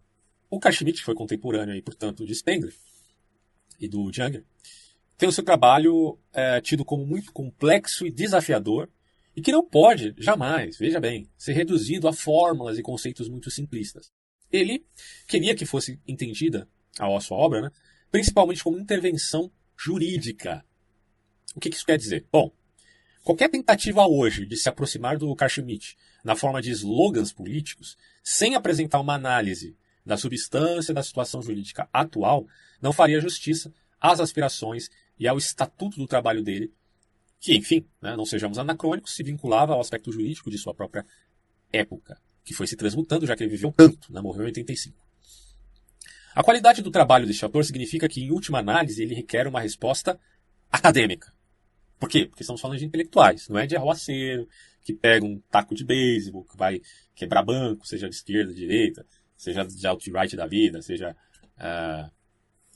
[0.50, 2.74] o Carl Schmitt foi contemporâneo, aí, portanto, de Spengler
[3.78, 4.44] e do Junger.
[5.18, 8.88] Tem o seu trabalho é, tido como muito complexo e desafiador
[9.34, 14.12] e que não pode, jamais, veja bem, ser reduzido a fórmulas e conceitos muito simplistas.
[14.50, 14.86] Ele
[15.26, 17.70] queria que fosse entendida a sua obra né,
[18.10, 20.64] principalmente como intervenção jurídica.
[21.54, 22.24] O que isso quer dizer?
[22.32, 22.52] Bom,
[23.24, 29.00] qualquer tentativa hoje de se aproximar do Schmitt na forma de slogans políticos, sem apresentar
[29.00, 29.76] uma análise
[30.06, 32.46] da substância da situação jurídica atual,
[32.80, 36.72] não faria justiça às aspirações e ao estatuto do trabalho dele,
[37.40, 41.04] que, enfim, né, não sejamos anacrônicos, se vinculava ao aspecto jurídico de sua própria
[41.72, 44.96] época, que foi se transmutando, já que ele viveu tanto, né, morreu em 85.
[46.34, 50.18] A qualidade do trabalho deste autor significa que, em última análise, ele requer uma resposta
[50.70, 51.32] acadêmica.
[51.98, 52.26] Por quê?
[52.26, 54.48] Porque estamos falando de intelectuais, não é de arruaceiro,
[54.82, 56.80] que pega um taco de beisebol, que vai
[57.14, 59.04] quebrar banco, seja de esquerda, de direita,
[59.36, 61.16] seja de alt-right da vida, seja
[61.56, 62.10] uh,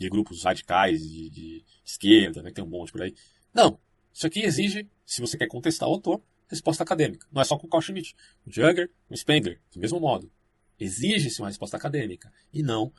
[0.03, 3.15] de grupos radicais de, de esquerda, né, tem um monte por aí.
[3.55, 3.79] Não.
[4.13, 7.27] Isso aqui exige, se você quer contestar o autor, resposta acadêmica.
[7.33, 8.15] Não é só com Carl Schmitt.
[8.47, 10.31] O Jugger, o Spengler, do mesmo modo.
[10.79, 12.93] Exige-se uma resposta acadêmica e não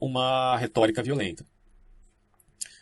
[0.00, 1.46] uma retórica violenta.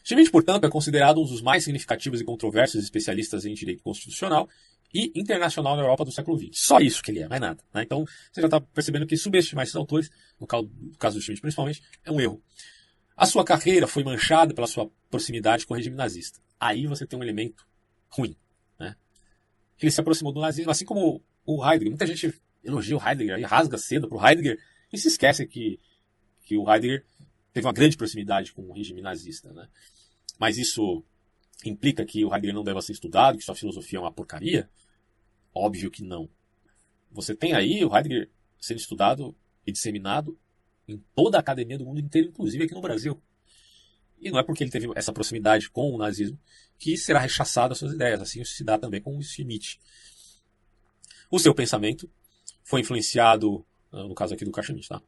[0.03, 4.49] Schmidt, portanto, é considerado um dos mais significativos e controversos especialistas em direito constitucional
[4.93, 6.51] e internacional na Europa do século XX.
[6.53, 7.63] Só isso que ele é, mais nada.
[7.75, 7.83] Né?
[7.83, 10.11] Então, você já está percebendo que subestimar esses autores,
[10.41, 12.41] no caso, do Schmidt principalmente, é um erro.
[13.17, 16.41] A sua carreira foi manchada pela sua proximidade com o regime nazista.
[16.59, 17.67] Aí você tem um elemento
[18.09, 18.37] ruim.
[18.79, 18.97] Né?
[19.81, 21.91] Ele se aproximou do nazismo, assim como o Heidegger.
[21.91, 24.59] Muita gente elogia o Heidegger e rasga cedo para o Heidegger
[24.93, 25.79] e se esquece que
[26.45, 27.05] que o Heidegger
[27.53, 29.53] teve uma grande proximidade com o regime nazista.
[29.53, 29.67] Né?
[30.39, 31.03] Mas isso
[31.65, 34.69] implica que o Heidegger não deva ser estudado, que sua filosofia é uma porcaria?
[35.55, 36.29] Óbvio que não.
[37.11, 39.35] Você tem aí o Heidegger sendo estudado
[39.67, 40.39] e disseminado
[40.87, 43.21] em toda a academia do mundo inteiro, inclusive aqui no Brasil.
[44.21, 46.39] E não é porque ele teve essa proximidade com o nazismo
[46.79, 48.21] que será rechaçado as suas ideias.
[48.21, 49.79] Assim se dá também com o Schmitt.
[51.31, 52.11] O seu pensamento
[52.63, 55.03] foi influenciado, no caso aqui do Schmitt, tá?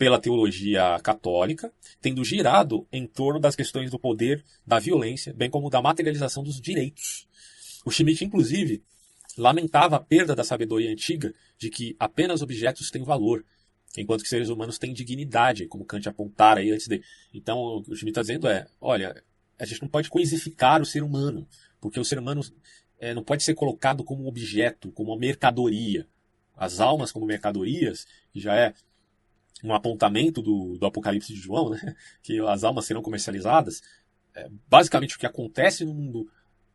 [0.00, 1.70] pela teologia católica,
[2.00, 6.58] tendo girado em torno das questões do poder, da violência, bem como da materialização dos
[6.58, 7.28] direitos.
[7.84, 8.82] O Schmitt, inclusive,
[9.36, 13.44] lamentava a perda da sabedoria antiga de que apenas objetos têm valor,
[13.96, 17.02] enquanto que seres humanos têm dignidade, como Kant apontara aí antes de.
[17.34, 19.22] Então, o que o Schmitt está dizendo é: olha,
[19.58, 21.46] a gente não pode coisificar o ser humano,
[21.80, 22.42] porque o ser humano
[22.98, 26.06] é, não pode ser colocado como um objeto, como uma mercadoria.
[26.56, 28.74] As almas como mercadorias, que já é
[29.64, 31.96] um apontamento do, do Apocalipse de João, né?
[32.22, 33.82] que as almas serão comercializadas.
[34.34, 36.30] É, basicamente, o que acontece no mundo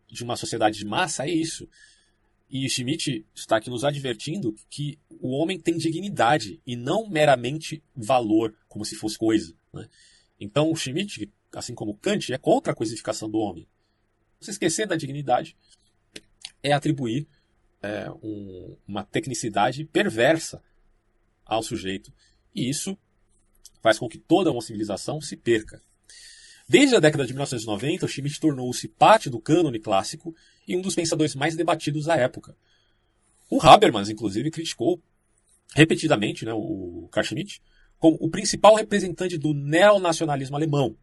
[0.08, 1.70] de uma sociedade de massa é isso.
[2.50, 8.56] E Schmidt está aqui nos advertindo que o homem tem dignidade e não meramente valor,
[8.68, 9.54] como se fosse coisa.
[9.74, 9.90] Né?
[10.40, 13.68] Então, Schmidt, assim como Kant, é contra a coisificação do homem.
[14.40, 15.56] Se esquecer da dignidade
[16.62, 17.28] é atribuir
[17.82, 20.62] é, um, uma tecnicidade perversa
[21.46, 22.12] ao sujeito
[22.54, 22.98] e isso
[23.82, 25.82] faz com que toda uma civilização se perca.
[26.68, 30.36] Desde a década de 1990, Schmitt tornou-se parte do cânone clássico
[30.68, 32.56] e um dos pensadores mais debatidos da época.
[33.50, 35.02] O Habermas, inclusive, criticou
[35.76, 37.62] repetidamente né, o Carl Schmitt
[38.00, 40.98] como o principal representante do neonacionalismo alemão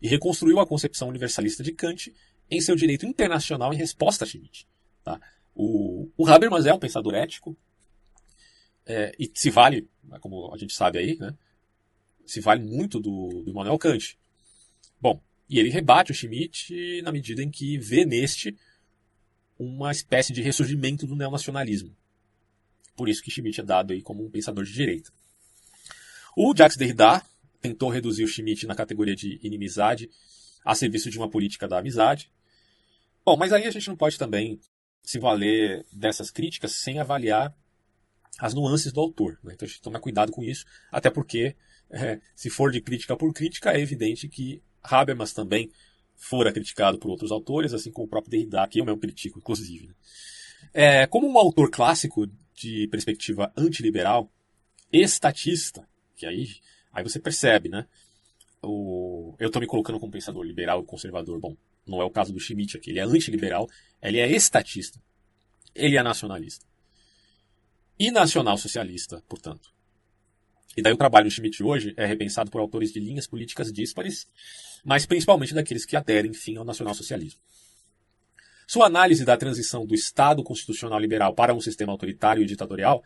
[0.00, 2.14] e reconstruiu a concepção universalista de Kant
[2.50, 4.66] em seu direito internacional em resposta a Schmitt.
[5.02, 5.20] Tá?
[5.54, 7.56] O, o Habermas é um pensador ético
[8.86, 9.88] é, e se vale,
[10.20, 11.36] como a gente sabe aí, né,
[12.26, 14.18] se vale muito do, do Immanuel Kant.
[15.52, 18.56] E ele rebate o Schmitt na medida em que vê neste
[19.58, 21.94] uma espécie de ressurgimento do neonacionalismo.
[22.96, 25.12] Por isso que Schmitt é dado aí como um pensador de direita.
[26.34, 27.22] O Jacques Derrida
[27.60, 30.08] tentou reduzir o Schmitt na categoria de inimizade
[30.64, 32.32] a serviço de uma política da amizade.
[33.22, 34.58] Bom, mas aí a gente não pode também
[35.02, 37.54] se valer dessas críticas sem avaliar
[38.38, 39.38] as nuances do autor.
[39.44, 39.52] Né?
[39.52, 41.54] Então a gente toma cuidado com isso, até porque,
[41.90, 45.70] é, se for de crítica por crítica, é evidente que Habermas também
[46.16, 49.88] fora criticado por outros autores, assim como o próprio Derrida, que eu mesmo critico, inclusive.
[49.88, 49.94] Né?
[50.72, 54.30] É, como um autor clássico de perspectiva antiliberal,
[54.92, 56.48] estatista, que aí,
[56.92, 57.86] aí você percebe, né?
[58.62, 61.40] O, eu estou me colocando como pensador liberal e conservador.
[61.40, 62.90] Bom, não é o caso do Schmitt aqui.
[62.90, 63.68] Ele é antiliberal,
[64.00, 65.00] ele é estatista,
[65.74, 66.64] ele é nacionalista.
[67.98, 69.72] E nacional-socialista, portanto.
[70.76, 74.26] E daí o trabalho do Schmitt hoje é repensado por autores de linhas políticas díspares,
[74.84, 77.40] mas principalmente daqueles que aderem, enfim, ao nacional-socialismo.
[78.66, 83.02] Sua análise da transição do Estado constitucional liberal para um sistema autoritário e ditatorial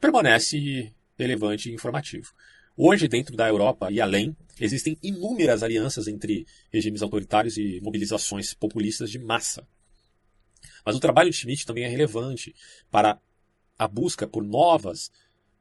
[0.00, 2.32] permanece relevante e informativo.
[2.76, 9.10] Hoje, dentro da Europa e além, existem inúmeras alianças entre regimes autoritários e mobilizações populistas
[9.10, 9.66] de massa.
[10.86, 12.54] Mas o trabalho de Schmitt também é relevante
[12.88, 13.20] para
[13.76, 15.10] a busca por novas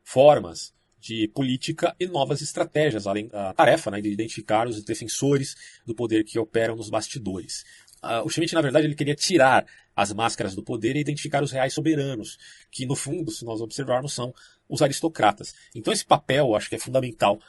[0.04, 5.94] formas de política e novas estratégias, além da tarefa né, de identificar os defensores do
[5.94, 7.64] poder que operam nos bastidores.
[8.04, 11.52] Uh, o Schmitt, na verdade, ele queria tirar as máscaras do poder e identificar os
[11.52, 12.38] reais soberanos,
[12.72, 14.34] que, no fundo, se nós observarmos, são
[14.70, 15.56] os aristocratas.
[15.74, 17.40] Então, esse papel, acho que é fundamental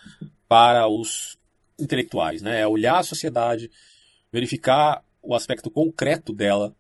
[0.49, 1.39] para os
[1.79, 2.61] intelectuais, né?
[2.61, 3.71] É olhar a sociedade,
[4.33, 6.75] verificar o aspecto concreto dela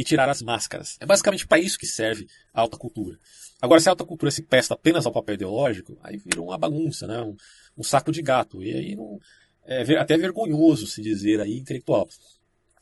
[0.00, 0.96] e tirar as máscaras.
[0.98, 3.18] É basicamente para isso que serve a alta cultura.
[3.60, 7.06] Agora, se a alta cultura se presta apenas ao papel ideológico, aí vira uma bagunça,
[7.06, 7.20] né?
[7.20, 7.36] um,
[7.76, 8.62] um saco de gato.
[8.62, 9.20] E aí não,
[9.62, 12.08] é até vergonhoso se dizer aí intelectual.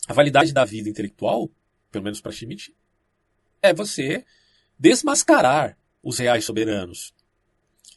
[0.06, 1.50] A validade da vida intelectual,
[1.90, 2.72] pelo menos para Schmidt,
[3.60, 4.24] é você
[4.78, 7.12] desmascarar os reais soberanos.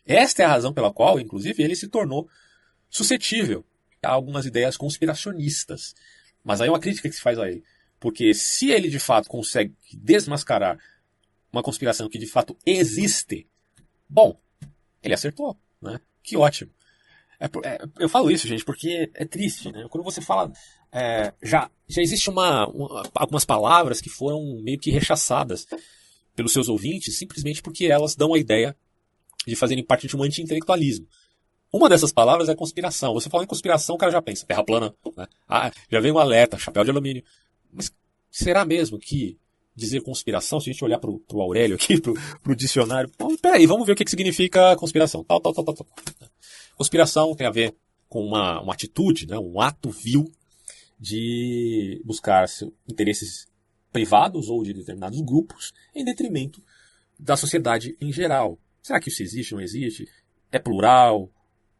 [0.04, 2.28] Esta é a razão pela qual, inclusive, ele se tornou
[2.90, 3.64] suscetível
[4.02, 5.94] a algumas ideias conspiracionistas.
[6.44, 7.64] Mas aí é uma crítica que se faz a ele.
[8.02, 10.80] Porque se ele de fato consegue desmascarar
[11.54, 13.48] uma conspiração que de fato existe,
[14.10, 14.42] bom,
[15.04, 16.02] ele acertou, né?
[16.24, 16.72] Que ótimo.
[17.40, 19.86] É, é, eu falo isso, gente, porque é triste, né?
[19.90, 20.52] Quando você fala.
[20.92, 25.66] É, já, já existe uma, uma, algumas palavras que foram meio que rechaçadas
[26.36, 28.76] pelos seus ouvintes simplesmente porque elas dão a ideia
[29.48, 31.08] de fazerem parte de um anti-intelectualismo.
[31.72, 33.14] Uma dessas palavras é conspiração.
[33.14, 35.28] Você fala em conspiração, o cara já pensa, terra plana, né?
[35.48, 37.24] Ah, já vem um alerta, chapéu de alumínio.
[37.74, 37.92] Mas
[38.30, 39.38] será mesmo que
[39.76, 43.66] dizer conspiração, se a gente olhar para o Aurélio aqui, para o dicionário, pô, peraí,
[43.66, 45.24] vamos ver o que, que significa conspiração.
[45.24, 45.88] Tal, tal, tal, tal, tal.
[46.76, 47.76] Conspiração tem a ver
[48.08, 50.32] com uma, uma atitude, né, um ato vil
[51.00, 52.46] de buscar
[52.88, 53.48] interesses
[53.92, 56.62] privados ou de determinados grupos em detrimento
[57.18, 58.60] da sociedade em geral.
[58.82, 60.08] Será que isso existe, não existe?
[60.52, 61.32] É plural?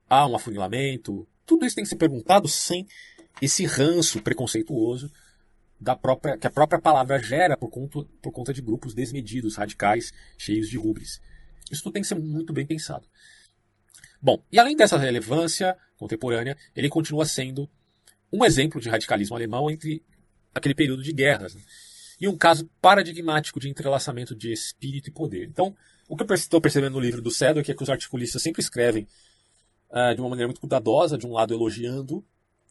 [0.10, 1.28] Há um afunilamento?
[1.46, 2.88] Tudo isso tem que ser perguntado sem
[3.42, 5.12] esse ranço preconceituoso
[5.82, 10.14] da própria, que a própria palavra gera por conta, por conta de grupos desmedidos, radicais,
[10.38, 11.20] cheios de rubres.
[11.72, 13.08] Isso tudo tem que ser muito bem pensado.
[14.22, 17.68] Bom, e além dessa relevância contemporânea, ele continua sendo
[18.32, 20.04] um exemplo de radicalismo alemão entre
[20.54, 21.56] aquele período de guerras.
[21.56, 21.62] Né?
[22.20, 25.48] E um caso paradigmático de entrelaçamento de espírito e poder.
[25.48, 25.76] Então,
[26.08, 29.08] o que eu estou percebendo no livro do Cedo é que os articulistas sempre escrevem
[29.90, 32.24] uh, de uma maneira muito cuidadosa, de um lado elogiando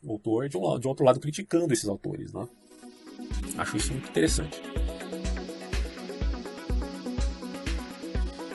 [0.04, 2.32] o autor, de um, de outro lado criticando esses autores.
[2.32, 2.48] Né?
[3.56, 4.60] Acho isso muito interessante.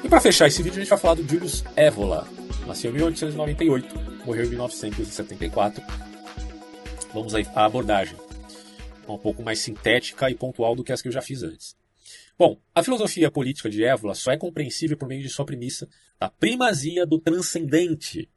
[0.04, 2.28] E para fechar esse vídeo, a gente vai falar do Julius Evola.
[2.68, 5.84] Nasceu em 1898, morreu em 1974.
[7.14, 8.18] Vamos aí à abordagem,
[9.08, 11.76] um pouco mais sintética e pontual do que as que eu já fiz antes.
[12.38, 15.88] Bom, a filosofia política de Évola só é compreensível por meio de sua premissa
[16.20, 18.30] da primazia do transcendente.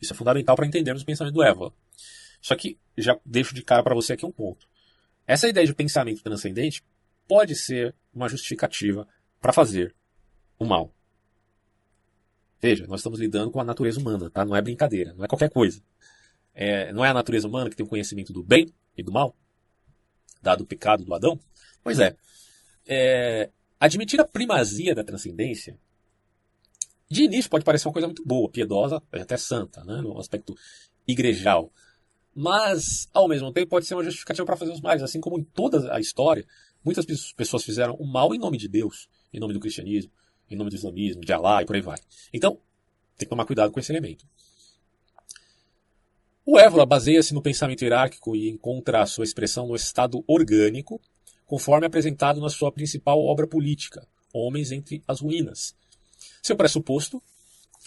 [0.00, 1.72] Isso é fundamental para entendermos o pensamento do Évola.
[2.40, 4.68] Só que já deixo de cara para você aqui um ponto.
[5.26, 6.82] Essa ideia de pensamento transcendente
[7.26, 9.08] pode ser uma justificativa
[9.40, 9.94] para fazer
[10.58, 10.94] o mal.
[12.60, 14.44] Veja, nós estamos lidando com a natureza humana, tá?
[14.44, 15.82] Não é brincadeira, não é qualquer coisa.
[16.54, 19.36] É, não é a natureza humana que tem o conhecimento do bem e do mal,
[20.40, 21.38] dado o pecado do Adão?
[21.82, 22.16] Pois é.
[22.86, 25.78] é admitir a primazia da transcendência,
[27.10, 30.00] de início pode parecer uma coisa muito boa, piedosa, até santa, né?
[30.00, 30.56] no aspecto
[31.06, 31.70] igrejal.
[32.34, 35.44] Mas, ao mesmo tempo, pode ser uma justificativa para fazer os males, assim como em
[35.44, 36.44] toda a história,
[36.84, 40.12] Muitas pessoas fizeram o mal em nome de Deus, em nome do cristianismo,
[40.50, 41.98] em nome do islamismo, de Allah e por aí vai.
[42.30, 42.58] Então,
[43.16, 44.26] tem que tomar cuidado com esse elemento.
[46.44, 51.00] O Évola baseia-se no pensamento hierárquico e encontra a sua expressão no estado orgânico,
[51.46, 55.74] conforme apresentado na sua principal obra política, Homens entre as Ruínas.
[56.42, 57.22] Seu pressuposto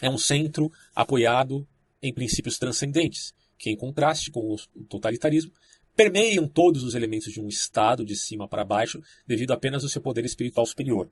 [0.01, 1.67] é um centro apoiado
[2.01, 5.51] em princípios transcendentes, que, em contraste com o totalitarismo,
[5.95, 10.01] permeiam todos os elementos de um Estado de cima para baixo devido apenas ao seu
[10.01, 11.09] poder espiritual superior.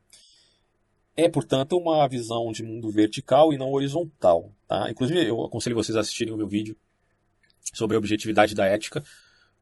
[1.18, 4.54] É, portanto, uma visão de mundo vertical e não horizontal.
[4.68, 4.92] Tá?
[4.92, 6.78] Inclusive, eu aconselho vocês a assistirem o meu vídeo
[7.74, 9.04] sobre a objetividade da ética,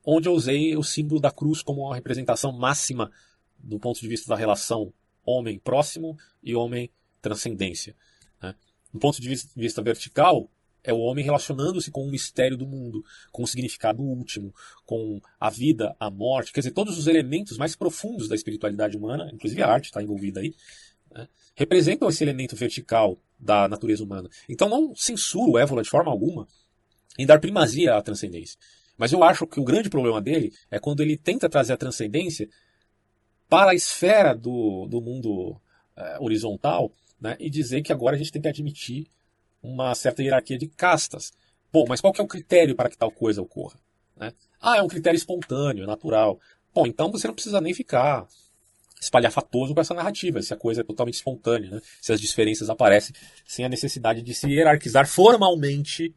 [0.03, 3.09] onde eu usei o símbolo da cruz como uma representação máxima
[3.57, 4.91] do ponto de vista da relação
[5.25, 6.89] homem próximo e homem
[7.21, 7.95] transcendência.
[8.41, 8.53] Né?
[8.91, 10.49] Do ponto de vista vertical,
[10.83, 14.53] é o homem relacionando-se com o mistério do mundo, com o significado último,
[14.85, 19.29] com a vida, a morte, quer dizer, todos os elementos mais profundos da espiritualidade humana,
[19.33, 20.53] inclusive a arte está envolvida aí,
[21.11, 24.29] né, representam esse elemento vertical da natureza humana.
[24.49, 26.47] Então não censuro Évola de forma alguma
[27.17, 28.57] em dar primazia à transcendência.
[28.97, 32.47] Mas eu acho que o grande problema dele é quando ele tenta trazer a transcendência
[33.49, 35.59] para a esfera do, do mundo
[35.95, 39.07] é, horizontal né, e dizer que agora a gente tem que admitir
[39.63, 41.31] uma certa hierarquia de castas.
[41.71, 43.79] Bom, mas qual é o critério para que tal coisa ocorra?
[44.15, 44.33] Né?
[44.61, 46.39] Ah, é um critério espontâneo, natural.
[46.73, 48.27] Bom, então você não precisa nem ficar
[48.99, 51.81] espalhafatoso com essa narrativa, se a coisa é totalmente espontânea, né?
[52.01, 56.15] se as diferenças aparecem sem a necessidade de se hierarquizar formalmente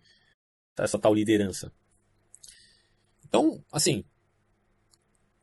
[0.77, 1.73] essa tal liderança.
[3.27, 4.05] Então, assim,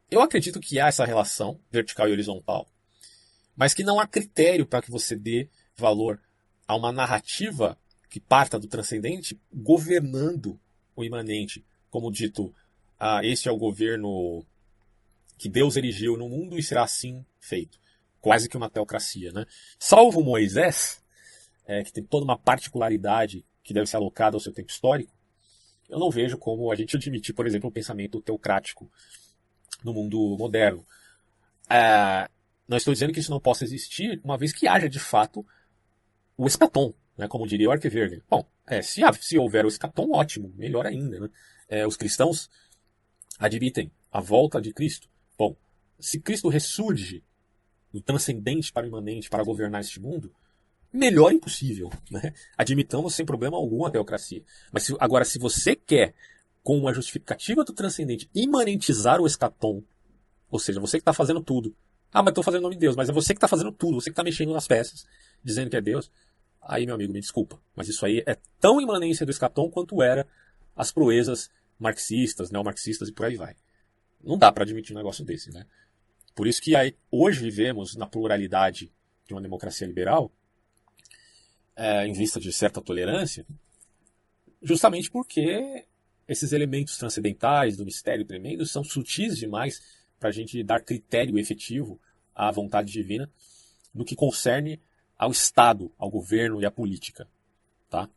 [0.09, 2.67] eu acredito que há essa relação vertical e horizontal,
[3.55, 6.21] mas que não há critério para que você dê valor
[6.67, 7.77] a uma narrativa
[8.13, 10.59] que parta do transcendente governando
[10.95, 12.53] o imanente, como dito,
[12.99, 14.45] ah, este é o governo
[15.35, 17.79] que Deus erigiu no mundo e será assim feito.
[18.21, 19.31] Quase que uma teocracia.
[19.31, 19.47] Né?
[19.79, 21.03] Salvo Moisés,
[21.65, 25.11] é, que tem toda uma particularidade que deve ser alocada ao seu tempo histórico,
[25.89, 28.91] eu não vejo como a gente admitir, por exemplo, um pensamento teocrático
[29.83, 30.85] no mundo moderno.
[31.67, 32.29] É,
[32.67, 35.43] não estou dizendo que isso não possa existir, uma vez que haja de fato
[36.37, 38.23] o escatom, né, como diria o Arqueverde.
[38.29, 41.19] Bom, é, se, se, houver o escatom, ótimo, melhor ainda.
[41.19, 41.29] Né?
[41.69, 42.49] É, os cristãos
[43.39, 45.09] admitem a volta de Cristo.
[45.37, 45.55] Bom,
[45.99, 47.23] se Cristo ressurge
[47.91, 50.33] do transcendente para o imanente para governar este mundo,
[50.91, 51.91] melhor impossível.
[52.09, 52.33] Né?
[52.57, 54.43] Admitamos sem problema algum a teocracia.
[54.71, 56.13] Mas se, agora, se você quer,
[56.63, 59.83] com uma justificativa do transcendente, imanentizar o escatom,
[60.49, 61.75] ou seja, você que está fazendo tudo.
[62.11, 63.99] Ah, mas estou fazendo o nome de Deus, mas é você que está fazendo tudo,
[63.99, 65.05] você que está mexendo nas peças,
[65.43, 66.11] dizendo que é Deus.
[66.65, 70.27] Aí, meu amigo, me desculpa, mas isso aí é tão imanência do escatom quanto era
[70.75, 73.55] as proezas marxistas, neomarxistas e por aí vai.
[74.23, 75.65] Não dá para admitir um negócio desse, né?
[76.33, 78.91] Por isso que aí, hoje vivemos na pluralidade
[79.27, 80.31] de uma democracia liberal,
[81.75, 83.45] é, em vista de certa tolerância,
[84.61, 85.85] justamente porque
[86.27, 89.81] esses elementos transcendentais do mistério tremendo são sutis demais
[90.19, 91.99] para a gente dar critério efetivo
[92.33, 93.29] à vontade divina
[93.93, 94.81] no que concerne
[95.23, 97.27] ao Estado, ao governo e à política.
[97.89, 98.09] Tá?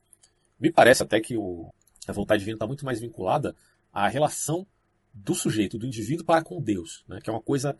[0.59, 1.73] Me parece até que o,
[2.07, 3.55] a vontade divina está muito mais vinculada
[3.93, 4.67] à relação
[5.15, 7.21] do sujeito, do indivíduo para com Deus, né?
[7.21, 7.77] que é uma coisa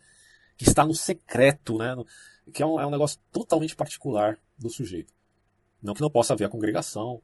[0.57, 1.95] que está no secreto, né?
[2.53, 5.13] que é um, é um negócio totalmente particular do sujeito.
[5.81, 7.21] Não que não possa haver a congregação,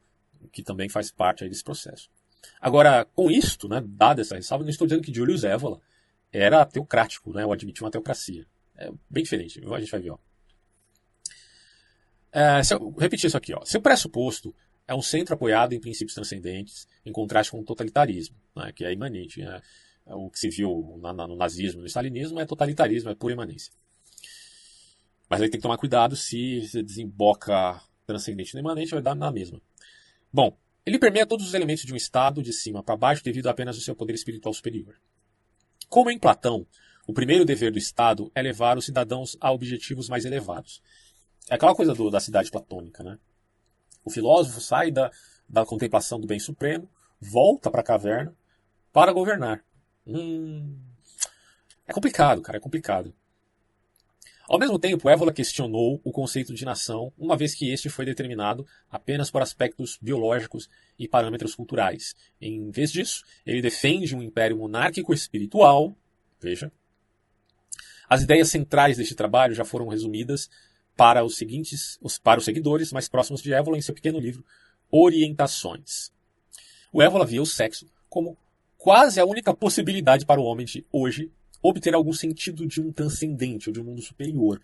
[0.51, 2.09] que também faz parte desse processo.
[2.59, 5.79] Agora, com isto, né, dada essa ressalva, não estou dizendo que Julius Evola
[6.31, 8.45] era teocrático, né, ou admitia uma teocracia.
[8.75, 10.11] É bem diferente, a gente vai ver.
[10.11, 10.17] Ó.
[12.33, 13.63] É, se eu repetir isso aqui, ó.
[13.63, 14.55] Seu pressuposto
[14.87, 18.91] é um centro apoiado em princípios transcendentes, em contraste com o totalitarismo, né, que é
[18.91, 19.41] imanente.
[19.41, 19.61] Né?
[20.07, 23.71] O que se viu na, na, no nazismo no stalinismo é totalitarismo, é pura imanência.
[25.29, 29.31] Mas aí tem que tomar cuidado se você desemboca transcendente e imanente, vai dar na
[29.31, 29.61] mesma.
[30.31, 33.75] Bom, ele permeia todos os elementos de um estado, de cima para baixo, devido apenas
[33.75, 34.95] ao seu poder espiritual superior.
[35.87, 36.65] Como em Platão,
[37.07, 40.81] o primeiro dever do Estado é levar os cidadãos a objetivos mais elevados.
[41.49, 43.19] É aquela coisa do, da cidade platônica, né?
[44.03, 45.11] O filósofo sai da,
[45.47, 46.89] da contemplação do bem supremo,
[47.19, 48.35] volta para a caverna
[48.91, 49.63] para governar.
[50.05, 50.77] Hum,
[51.87, 53.13] é complicado, cara, é complicado.
[54.47, 58.67] Ao mesmo tempo, Évola questionou o conceito de nação, uma vez que este foi determinado
[58.89, 60.69] apenas por aspectos biológicos
[60.99, 62.13] e parâmetros culturais.
[62.41, 65.95] Em vez disso, ele defende um império monárquico espiritual.
[66.41, 66.71] Veja.
[68.09, 70.49] As ideias centrais deste trabalho já foram resumidas
[70.95, 74.45] para os seguintes, para os seguidores mais próximos de Évola em seu pequeno livro
[74.91, 76.11] Orientações.
[76.91, 78.37] O Évola via o sexo como
[78.77, 81.31] quase a única possibilidade para o homem de hoje
[81.61, 84.61] obter algum sentido de um transcendente ou de um mundo superior.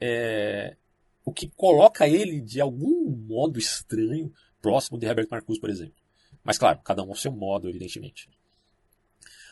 [0.00, 0.76] É,
[1.24, 5.94] o que coloca ele de algum modo estranho próximo de Herbert Marcuse, por exemplo.
[6.42, 8.28] Mas claro, cada um ao seu modo, evidentemente.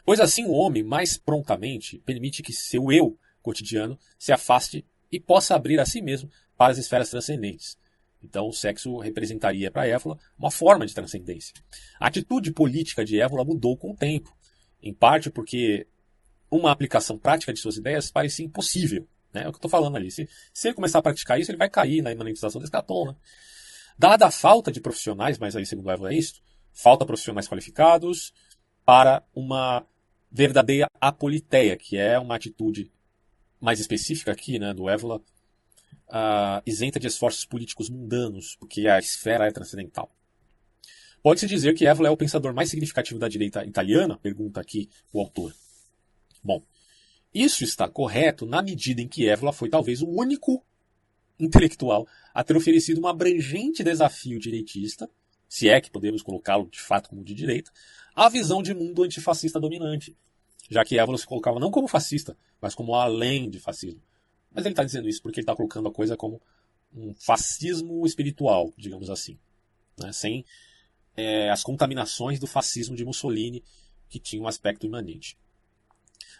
[0.04, 5.54] Pois assim o homem mais prontamente permite que seu eu cotidiano se afaste e possa
[5.54, 7.76] abrir a si mesmo para as esferas transcendentes.
[8.22, 11.54] Então, o sexo representaria para Évola uma forma de transcendência.
[12.00, 14.34] A atitude política de Évola mudou com o tempo,
[14.82, 15.86] em parte porque
[16.50, 19.07] uma aplicação prática de suas ideias parecia impossível.
[19.32, 19.42] Né?
[19.42, 20.11] É o que eu estou falando ali.
[20.11, 23.07] Se, se, ele começar a praticar isso, ele vai cair na imanentização do escatom.
[23.07, 23.16] Né?
[23.98, 26.42] Dada a falta de profissionais, mas aí, segundo Évola, é isso,
[26.72, 28.32] falta profissionais qualificados
[28.84, 29.86] para uma
[30.30, 32.90] verdadeira apoliteia, que é uma atitude
[33.61, 35.18] mais específica aqui, né, do Évola,
[36.09, 40.11] uh, isenta de esforços políticos mundanos, porque a esfera é transcendental.
[41.22, 44.16] Pode-se dizer que Évola é o pensador mais significativo da direita italiana?
[44.18, 45.52] Pergunta aqui o autor.
[46.42, 46.62] Bom,
[47.34, 50.64] isso está correto na medida em que Évola foi talvez o único
[51.38, 55.11] intelectual a ter oferecido um abrangente desafio direitista,
[55.48, 57.70] se é que podemos colocá-lo de fato como de direita,
[58.14, 60.16] à visão de mundo antifascista dominante,
[60.71, 64.01] já que Évola se colocava não como fascista, mas como além de fascismo.
[64.53, 66.41] Mas ele está dizendo isso porque ele está colocando a coisa como
[66.95, 69.39] um fascismo espiritual, digamos assim,
[69.99, 70.12] né?
[70.12, 70.45] sem
[71.17, 73.62] é, as contaminações do fascismo de Mussolini,
[74.09, 75.37] que tinha um aspecto imanente.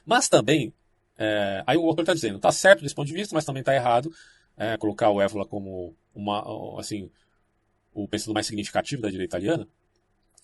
[0.05, 0.73] Mas também,
[1.19, 3.75] é, aí o autor está dizendo, está certo desse ponto de vista, mas também está
[3.75, 4.13] errado
[4.57, 7.11] é, colocar o Évola como uma, assim,
[7.93, 9.69] o pensador mais significativo da direita italiana,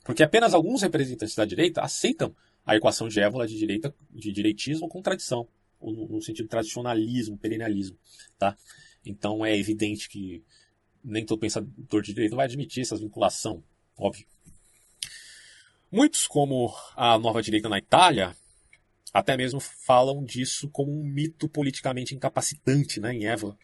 [0.04, 4.88] porque apenas alguns representantes da direita aceitam a equação de Évola de, direita, de direitismo
[4.88, 5.48] com tradição
[5.80, 7.98] no sentido tradicionalismo, perennialismo,
[8.38, 8.56] tá?
[9.04, 10.44] Então é evidente que
[11.02, 13.64] nem todo pensador de direito vai admitir essa vinculação,
[13.96, 14.26] óbvio.
[15.90, 18.34] Muitos, como a nova direita na Itália,
[19.12, 23.58] até mesmo falam disso como um mito politicamente incapacitante, né, em Évola.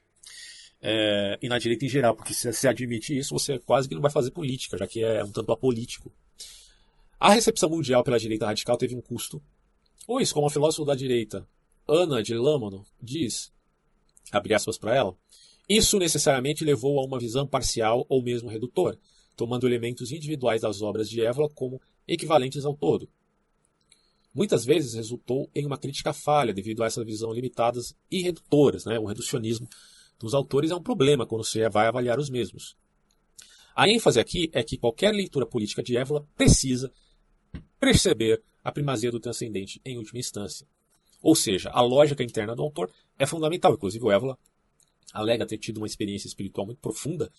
[0.80, 4.03] É, e na direita em geral, porque se você admite isso, você quase que não
[4.03, 6.12] vai fazer política, já que é um tanto apolítico.
[7.21, 9.43] A recepção mundial pela direita radical teve um custo.
[10.07, 11.47] Pois, como filósofo da direita
[11.87, 13.53] Ana de Lâmano diz,
[14.31, 15.16] abre aspas para ela,
[15.69, 18.99] isso necessariamente levou a uma visão parcial ou mesmo redutora,
[19.37, 23.09] tomando elementos individuais das obras de Évola como equivalentes ao todo.
[24.33, 28.85] Muitas vezes resultou em uma crítica falha devido a essa visão limitadas e redutoras.
[28.85, 28.97] Né?
[28.97, 29.69] O reducionismo
[30.21, 32.77] dos autores é um problema quando você vai avaliar os mesmos.
[33.75, 36.93] A ênfase aqui é que qualquer leitura política de Évola precisa
[37.78, 40.66] perceber a primazia do transcendente em última instância.
[41.22, 43.74] Ou seja, a lógica interna do autor é fundamental.
[43.74, 44.38] Inclusive, o Évola
[45.12, 47.30] alega ter tido uma experiência espiritual muito profunda.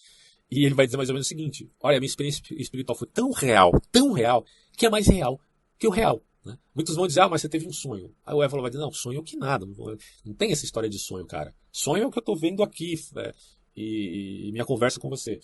[0.52, 3.08] E ele vai dizer mais ou menos o seguinte: Olha, a minha experiência espiritual foi
[3.08, 4.46] tão real, tão real,
[4.76, 5.40] que é mais real
[5.80, 6.22] que o real.
[6.46, 6.58] Né?
[6.76, 8.14] Muitos vão dizer, ah, mas você teve um sonho.
[8.26, 9.66] Aí o Évola vai dizer, não, sonho que nada.
[9.66, 11.56] Não tem essa história de sonho, cara.
[11.72, 13.34] Sonho é o que eu estou vendo aqui é,
[13.76, 15.40] e, e minha conversa com você.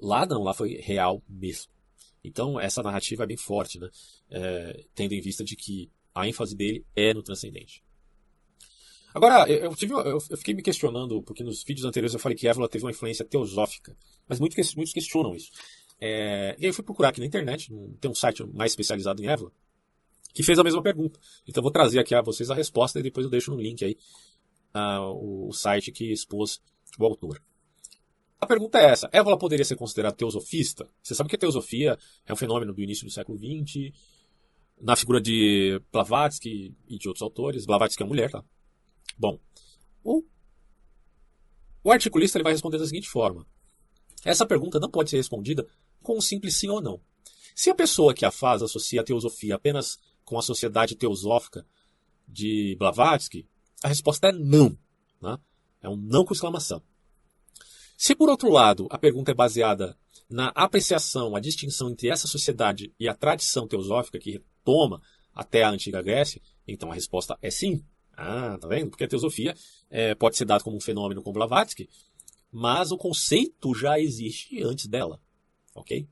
[0.00, 1.70] Lá não, lá foi real mesmo.
[2.24, 3.88] Então, essa narrativa é bem forte, né?
[4.30, 7.82] É, tendo em vista de que a ênfase dele é no transcendente.
[9.14, 12.68] Agora, eu, tive, eu, fiquei me questionando, porque nos vídeos anteriores eu falei que Évola
[12.68, 13.94] teve uma influência teosófica,
[14.26, 15.50] mas muitos, muitos questionam isso.
[16.00, 17.70] É, e aí eu fui procurar aqui na internet,
[18.00, 19.52] tem um site mais especializado em Évola,
[20.32, 21.20] que fez a mesma pergunta.
[21.46, 23.84] Então eu vou trazer aqui a vocês a resposta e depois eu deixo no link
[23.84, 23.96] aí
[24.74, 26.60] uh, o, o, site que expôs
[26.98, 27.40] o autor.
[28.42, 30.88] A pergunta é essa: Évola poderia ser considerada teosofista?
[31.00, 33.92] Você sabe que a teosofia é um fenômeno do início do século XX,
[34.80, 37.64] na figura de Blavatsky e de outros autores.
[37.64, 38.44] Blavatsky é mulher, tá?
[39.16, 39.38] Bom,
[40.02, 40.24] o,
[41.84, 43.46] o articulista ele vai responder da seguinte forma:
[44.24, 45.64] essa pergunta não pode ser respondida
[46.02, 47.00] com um simples sim ou não.
[47.54, 51.64] Se a pessoa que a faz associa a teosofia apenas com a sociedade teosófica
[52.26, 53.46] de Blavatsky,
[53.84, 54.76] a resposta é não.
[55.20, 55.38] Né?
[55.80, 56.82] É um não com exclamação.
[58.04, 59.96] Se, por outro lado, a pergunta é baseada
[60.28, 65.00] na apreciação, a distinção entre essa sociedade e a tradição teosófica que retoma
[65.32, 67.80] até a antiga Grécia, então a resposta é sim.
[68.16, 68.90] Ah, tá vendo?
[68.90, 69.54] Porque a teosofia
[69.88, 71.88] é, pode ser dada como um fenômeno como Blavatsky,
[72.50, 75.20] mas o conceito já existe antes dela.
[75.72, 76.08] Ok?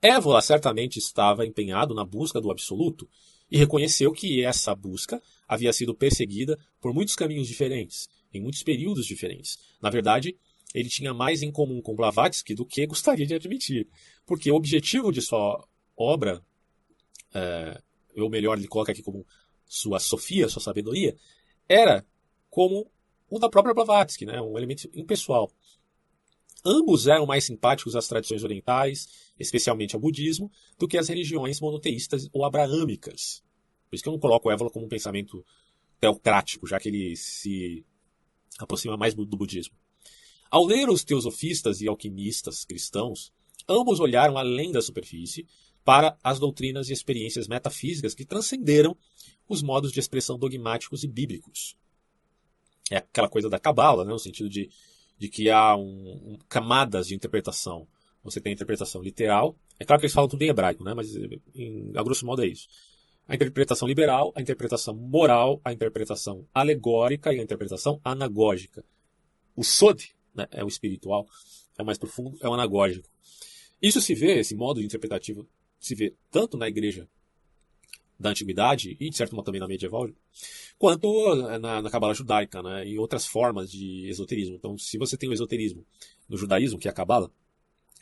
[0.00, 3.10] Évola certamente estava empenhado na busca do absoluto
[3.50, 9.04] e reconheceu que essa busca havia sido perseguida por muitos caminhos diferentes, em muitos períodos
[9.04, 9.58] diferentes.
[9.82, 10.38] Na verdade,
[10.76, 13.88] ele tinha mais em comum com Blavatsky do que gostaria de admitir,
[14.26, 15.66] porque o objetivo de sua
[15.96, 16.44] obra,
[17.32, 17.80] é,
[18.14, 19.26] ou melhor, ele coloca aqui como
[19.64, 21.16] sua sofia, sua sabedoria,
[21.66, 22.06] era
[22.50, 22.90] como
[23.30, 25.50] o da própria Blavatsky, né, um elemento impessoal.
[26.62, 32.28] Ambos eram mais simpáticos às tradições orientais, especialmente ao budismo, do que às religiões monoteístas
[32.34, 33.42] ou abraâmicas.
[33.88, 35.42] Por isso que eu não coloco o Évola como um pensamento
[35.98, 37.82] teocrático, já que ele se
[38.58, 39.74] aproxima mais do budismo.
[40.50, 43.32] Ao ler os teosofistas e alquimistas cristãos,
[43.68, 45.46] ambos olharam além da superfície
[45.84, 48.96] para as doutrinas e experiências metafísicas que transcenderam
[49.48, 51.76] os modos de expressão dogmáticos e bíblicos.
[52.90, 54.68] É aquela coisa da cabala, né, no sentido de,
[55.18, 57.86] de que há um, um, camadas de interpretação.
[58.24, 61.14] Você tem a interpretação literal, é claro que eles falam tudo em hebraico, né, mas
[61.54, 62.66] em, a grosso modo é isso.
[63.28, 68.84] A interpretação liberal, a interpretação moral, a interpretação alegórica e a interpretação anagógica.
[69.54, 71.26] O Sod né, é o espiritual,
[71.78, 73.08] é o mais profundo, é o anagógico.
[73.80, 75.46] Isso se vê, esse modo interpretativo,
[75.78, 77.08] se vê tanto na igreja
[78.18, 80.08] da antiguidade e, de certo modo, também na medieval,
[80.78, 84.56] quanto na, na cabala judaica né, e outras formas de esoterismo.
[84.56, 85.84] Então, se você tem o esoterismo
[86.28, 87.30] no judaísmo, que é a cabala,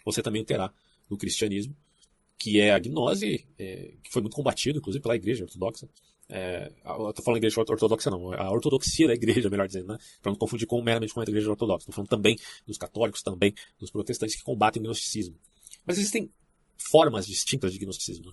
[0.05, 0.73] você também terá
[1.11, 1.77] no cristianismo,
[2.39, 5.89] que é a gnose, é, que foi muito combatido, inclusive, pela igreja ortodoxa.
[6.29, 9.99] É, eu tô falando igreja ortodoxa não, a ortodoxia da igreja, melhor dizendo, né?
[10.23, 11.83] Para não confundir com meramente com a igreja ortodoxa.
[11.83, 15.37] Estou falando também dos católicos, também dos protestantes que combatem o gnosticismo.
[15.87, 16.31] Mas existem
[16.79, 18.27] formas distintas de gnosticismo.
[18.27, 18.33] Né?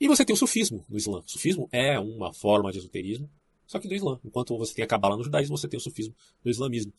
[0.00, 1.20] E você tem o sufismo no Islã.
[1.20, 3.30] O sufismo é uma forma de esoterismo,
[3.66, 4.18] só que do Islã.
[4.24, 6.92] Enquanto você tem a Kabbalah no judaísmo, você tem o sufismo no islamismo,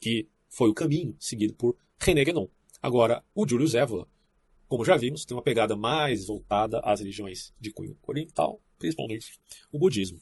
[0.00, 2.48] que foi o caminho seguido por René Guénon.
[2.82, 4.08] Agora, o Julius Evola,
[4.68, 9.40] como já vimos, tem uma pegada mais voltada às religiões de cunho oriental, principalmente
[9.72, 10.20] o budismo.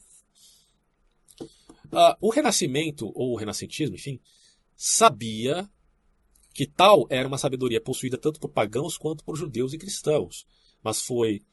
[1.41, 4.19] Uh, o Renascimento, ou o Renascentismo, enfim,
[4.75, 5.69] sabia
[6.53, 10.45] que tal era uma sabedoria possuída tanto por pagãos quanto por judeus e cristãos,
[10.81, 11.43] mas foi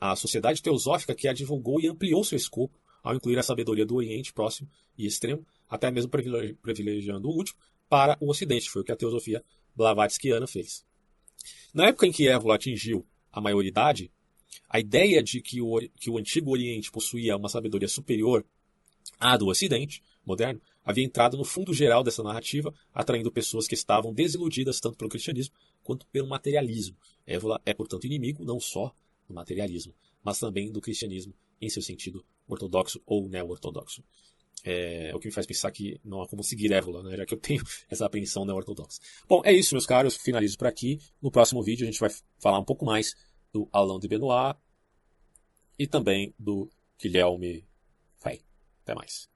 [0.00, 3.96] a sociedade teosófica que a divulgou e ampliou seu escopo ao incluir a sabedoria do
[3.96, 7.58] Oriente Próximo e Extremo, até mesmo privilegiando o último,
[7.88, 8.70] para o Ocidente.
[8.70, 10.87] Foi o que a teosofia blavatskiana fez.
[11.72, 14.10] Na época em que Évola atingiu a maioridade,
[14.68, 18.44] a ideia de que o, que o Antigo Oriente possuía uma sabedoria superior
[19.18, 24.12] à do Ocidente moderno havia entrado no fundo geral dessa narrativa, atraindo pessoas que estavam
[24.12, 26.96] desiludidas tanto pelo cristianismo quanto pelo materialismo.
[27.26, 28.94] Évola é, portanto, inimigo não só
[29.26, 34.02] do materialismo, mas também do cristianismo em seu sentido ortodoxo ou neo-ortodoxo.
[34.64, 37.34] É, o que me faz pensar que não há como seguir Évola, né, já que
[37.34, 39.00] eu tenho essa apreensão neo-ortodoxa.
[39.28, 40.16] Bom, é isso, meus caros.
[40.16, 40.98] Finalizo por aqui.
[41.22, 43.14] No próximo vídeo a gente vai falar um pouco mais
[43.52, 44.58] do Alain de Benoit
[45.78, 46.68] e também do
[47.00, 47.64] Guilherme
[48.18, 48.42] Fay.
[48.82, 49.28] Até mais.